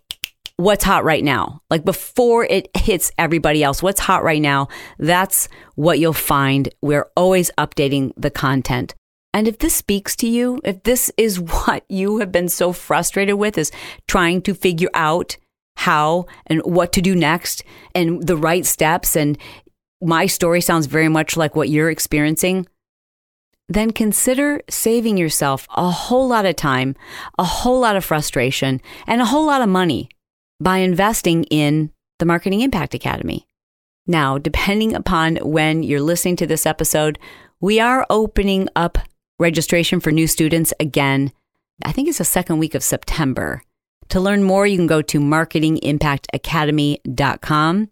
what's 0.58 0.84
hot 0.84 1.04
right 1.04 1.24
now. 1.24 1.62
Like 1.70 1.86
before 1.86 2.44
it 2.46 2.70
hits 2.76 3.12
everybody 3.18 3.64
else, 3.64 3.84
what's 3.84 4.00
hot 4.00 4.24
right 4.24 4.42
now, 4.42 4.68
that's 4.98 5.48
what 5.76 6.00
you'll 6.00 6.14
find. 6.14 6.70
We're 6.82 7.08
always 7.16 7.52
updating 7.58 8.12
the 8.18 8.32
content. 8.32 8.96
And 9.38 9.48
if 9.48 9.60
this 9.60 9.76
speaks 9.76 10.16
to 10.16 10.28
you, 10.28 10.60
if 10.64 10.82
this 10.82 11.12
is 11.16 11.40
what 11.40 11.86
you 11.88 12.18
have 12.18 12.32
been 12.32 12.50
so 12.50 12.74
frustrated 12.74 13.36
with, 13.36 13.56
is 13.60 13.72
trying 14.08 14.42
to 14.42 14.56
figure 14.56 14.90
out 14.96 15.38
how 15.76 16.26
and 16.48 16.60
what 16.62 16.92
to 16.94 17.04
do 17.04 17.16
next 17.16 17.64
and 17.94 18.26
the 18.26 18.36
right 18.36 18.66
steps, 18.66 19.16
and 19.16 19.38
my 20.02 20.26
story 20.26 20.60
sounds 20.60 20.88
very 20.88 21.08
much 21.08 21.38
like 21.38 21.56
what 21.56 21.70
you're 21.70 21.92
experiencing, 21.92 22.66
then 23.70 23.92
consider 23.92 24.60
saving 24.72 25.18
yourself 25.18 25.68
a 25.76 25.92
whole 25.92 26.28
lot 26.28 26.48
of 26.48 26.56
time, 26.56 26.96
a 27.38 27.44
whole 27.44 27.80
lot 27.80 27.96
of 27.96 28.04
frustration, 28.04 28.82
and 29.06 29.22
a 29.22 29.26
whole 29.26 29.46
lot 29.46 29.62
of 29.62 29.70
money 29.70 30.10
by 30.60 30.80
investing 30.80 31.44
in 31.52 31.92
the 32.18 32.26
Marketing 32.26 32.62
Impact 32.62 32.96
Academy. 32.96 33.46
Now, 34.08 34.40
depending 34.40 34.96
upon 34.96 35.36
when 35.36 35.84
you're 35.84 36.02
listening 36.02 36.38
to 36.38 36.48
this 36.48 36.66
episode, 36.66 37.20
we 37.62 37.80
are 37.80 38.04
opening 38.10 38.68
up 38.76 38.98
registration 39.40 40.00
for 40.00 40.12
new 40.12 40.28
students 40.28 40.74
again. 40.80 41.32
I 41.84 41.92
think 41.92 42.08
it's 42.08 42.18
the 42.18 42.26
second 42.26 42.60
week 42.60 42.76
of 42.76 42.84
September. 42.84 43.62
To 44.10 44.20
learn 44.20 44.44
more, 44.44 44.66
you 44.66 44.78
can 44.78 44.88
go 44.88 45.02
to 45.02 45.20
marketingimpactacademy.com. 45.20 47.90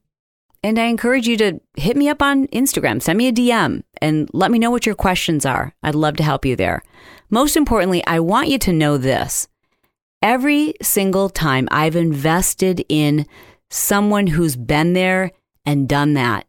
And 0.63 0.79
I 0.79 0.85
encourage 0.85 1.27
you 1.27 1.37
to 1.37 1.59
hit 1.77 1.95
me 1.95 2.09
up 2.09 2.23
on 2.23 2.47
Instagram, 2.47 2.99
send 2.99 3.19
me 3.19 3.27
a 3.27 3.31
DM, 3.31 3.83
and 4.01 4.27
let 4.33 4.49
me 4.49 4.57
know 4.57 4.71
what 4.71 4.87
your 4.87 4.95
questions 4.95 5.45
are. 5.45 5.75
I'd 5.83 5.93
love 5.93 6.15
to 6.15 6.23
help 6.23 6.43
you 6.43 6.55
there. 6.55 6.81
Most 7.29 7.55
importantly, 7.55 8.03
I 8.07 8.19
want 8.19 8.47
you 8.47 8.57
to 8.59 8.73
know 8.73 8.97
this. 8.97 9.47
Every 10.23 10.73
single 10.81 11.29
time 11.29 11.67
I've 11.69 11.95
invested 11.95 12.83
in 12.89 13.27
someone 13.69 14.25
who's 14.27 14.55
been 14.55 14.93
there 14.93 15.31
and 15.67 15.87
done 15.87 16.15
that, 16.15 16.47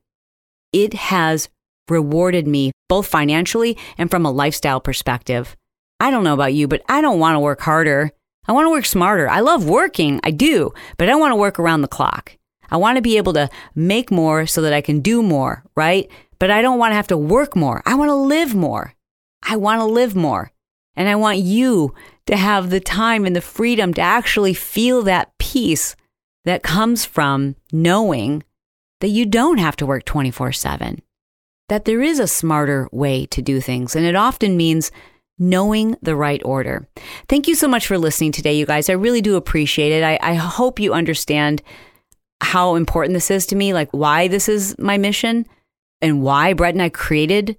it 0.72 0.94
has 0.94 1.50
rewarded 1.88 2.46
me 2.46 2.72
both 2.88 3.06
financially 3.06 3.76
and 3.98 4.10
from 4.10 4.26
a 4.26 4.30
lifestyle 4.30 4.80
perspective. 4.80 5.56
I 6.00 6.10
don't 6.10 6.24
know 6.24 6.34
about 6.34 6.54
you, 6.54 6.68
but 6.68 6.82
I 6.88 7.00
don't 7.00 7.18
want 7.18 7.34
to 7.34 7.40
work 7.40 7.60
harder. 7.60 8.10
I 8.46 8.52
want 8.52 8.66
to 8.66 8.70
work 8.70 8.84
smarter. 8.84 9.28
I 9.28 9.40
love 9.40 9.68
working, 9.68 10.20
I 10.22 10.30
do, 10.30 10.72
but 10.98 11.08
I 11.08 11.10
don't 11.10 11.20
want 11.20 11.32
to 11.32 11.36
work 11.36 11.58
around 11.58 11.82
the 11.82 11.88
clock. 11.88 12.36
I 12.70 12.76
want 12.76 12.96
to 12.96 13.02
be 13.02 13.16
able 13.16 13.32
to 13.34 13.48
make 13.74 14.10
more 14.10 14.46
so 14.46 14.62
that 14.62 14.72
I 14.72 14.80
can 14.80 15.00
do 15.00 15.22
more, 15.22 15.64
right? 15.74 16.10
But 16.38 16.50
I 16.50 16.62
don't 16.62 16.78
want 16.78 16.92
to 16.92 16.96
have 16.96 17.06
to 17.08 17.16
work 17.16 17.56
more. 17.56 17.82
I 17.86 17.94
want 17.94 18.10
to 18.10 18.14
live 18.14 18.54
more. 18.54 18.94
I 19.42 19.56
want 19.56 19.80
to 19.80 19.86
live 19.86 20.14
more. 20.14 20.52
And 20.96 21.08
I 21.08 21.16
want 21.16 21.38
you 21.38 21.94
to 22.26 22.36
have 22.36 22.70
the 22.70 22.80
time 22.80 23.24
and 23.24 23.36
the 23.36 23.40
freedom 23.40 23.94
to 23.94 24.00
actually 24.00 24.54
feel 24.54 25.02
that 25.02 25.36
peace 25.38 25.94
that 26.44 26.62
comes 26.62 27.04
from 27.04 27.56
knowing 27.72 28.42
that 29.00 29.08
you 29.08 29.26
don't 29.26 29.58
have 29.58 29.76
to 29.76 29.86
work 29.86 30.04
24 30.04 30.52
7, 30.52 31.02
that 31.68 31.84
there 31.84 32.02
is 32.02 32.18
a 32.18 32.26
smarter 32.26 32.88
way 32.92 33.26
to 33.26 33.42
do 33.42 33.60
things. 33.60 33.96
And 33.96 34.06
it 34.06 34.14
often 34.14 34.56
means 34.56 34.90
knowing 35.38 35.96
the 36.00 36.16
right 36.16 36.42
order. 36.44 36.88
Thank 37.28 37.48
you 37.48 37.54
so 37.54 37.68
much 37.68 37.86
for 37.86 37.98
listening 37.98 38.32
today, 38.32 38.54
you 38.54 38.66
guys. 38.66 38.88
I 38.88 38.94
really 38.94 39.20
do 39.20 39.36
appreciate 39.36 39.92
it. 39.92 40.02
I, 40.02 40.18
I 40.22 40.34
hope 40.34 40.80
you 40.80 40.94
understand 40.94 41.62
how 42.40 42.74
important 42.74 43.14
this 43.14 43.30
is 43.30 43.46
to 43.46 43.56
me, 43.56 43.72
like 43.72 43.90
why 43.90 44.28
this 44.28 44.48
is 44.48 44.78
my 44.78 44.98
mission 44.98 45.46
and 46.00 46.22
why 46.22 46.52
Brett 46.52 46.74
and 46.74 46.82
I 46.82 46.88
created 46.88 47.56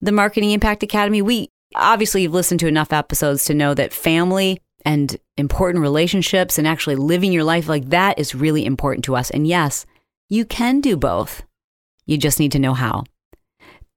the 0.00 0.12
Marketing 0.12 0.50
Impact 0.50 0.82
Academy. 0.82 1.22
We 1.22 1.50
obviously 1.74 2.22
you've 2.22 2.34
listened 2.34 2.60
to 2.60 2.68
enough 2.68 2.92
episodes 2.92 3.44
to 3.44 3.54
know 3.54 3.74
that 3.74 3.92
family 3.92 4.60
and 4.84 5.16
important 5.36 5.82
relationships 5.82 6.58
and 6.58 6.66
actually 6.66 6.96
living 6.96 7.32
your 7.32 7.44
life 7.44 7.68
like 7.68 7.90
that 7.90 8.18
is 8.18 8.34
really 8.34 8.64
important 8.64 9.04
to 9.04 9.16
us. 9.16 9.30
And 9.30 9.46
yes, 9.46 9.86
you 10.28 10.44
can 10.44 10.80
do 10.80 10.96
both. 10.96 11.42
You 12.06 12.16
just 12.16 12.40
need 12.40 12.52
to 12.52 12.58
know 12.58 12.74
how. 12.74 13.04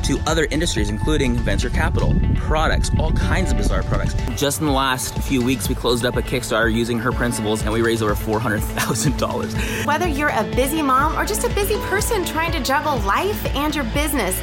to 0.10 0.20
other 0.26 0.48
industries, 0.50 0.90
including 0.90 1.36
venture 1.36 1.70
capital, 1.70 2.16
products, 2.34 2.90
all 2.98 3.12
kinds 3.12 3.52
of 3.52 3.58
bizarre 3.58 3.84
products. 3.84 4.16
Just 4.36 4.60
in 4.60 4.66
the 4.66 4.72
last 4.72 5.16
few 5.20 5.40
weeks, 5.40 5.70
we 5.70 5.76
closed 5.76 6.04
up 6.04 6.18
a 6.18 6.22
Kickstarter 6.24 6.74
using 6.74 6.98
her 6.98 7.12
principles 7.12 7.62
and 7.62 7.72
we 7.72 7.84
raised 7.84 8.02
over 8.02 8.16
$400,000. 8.16 9.86
Whether 9.86 10.08
you're 10.08 10.30
a 10.30 10.44
busy 10.56 10.82
mom 10.82 11.16
or 11.16 11.26
just 11.26 11.44
a 11.44 11.50
busy 11.50 11.76
person 11.90 12.26
trying 12.26 12.52
to 12.54 12.64
juggle 12.64 12.98
life 13.02 13.46
and 13.56 13.76
your 13.76 13.84
business, 13.86 14.36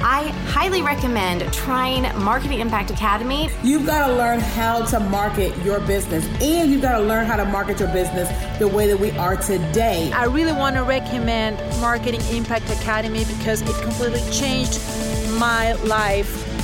I 0.00 0.28
highly 0.46 0.82
recommend 0.82 1.52
trying 1.52 2.02
Marketing 2.22 2.60
Impact 2.60 2.92
Academy. 2.92 3.50
You've 3.64 3.84
got 3.84 4.06
to 4.06 4.14
learn 4.14 4.38
how 4.38 4.84
to 4.86 5.00
market 5.00 5.56
your 5.64 5.80
business, 5.80 6.24
and 6.40 6.70
you've 6.70 6.82
got 6.82 6.98
to 6.98 7.04
learn 7.04 7.26
how 7.26 7.34
to 7.34 7.44
market 7.44 7.80
your 7.80 7.88
business 7.88 8.28
the 8.60 8.68
way 8.68 8.86
that 8.86 9.00
we 9.00 9.10
are 9.18 9.34
today. 9.34 10.12
I 10.12 10.26
really 10.26 10.52
want 10.52 10.76
to 10.76 10.84
recommend 10.84 11.58
Marketing 11.80 12.20
Impact 12.30 12.70
Academy 12.70 13.24
because 13.24 13.62
it 13.62 13.74
completely 13.82 14.22
changed 14.30 14.78
my 15.38 15.72
life 15.84 16.57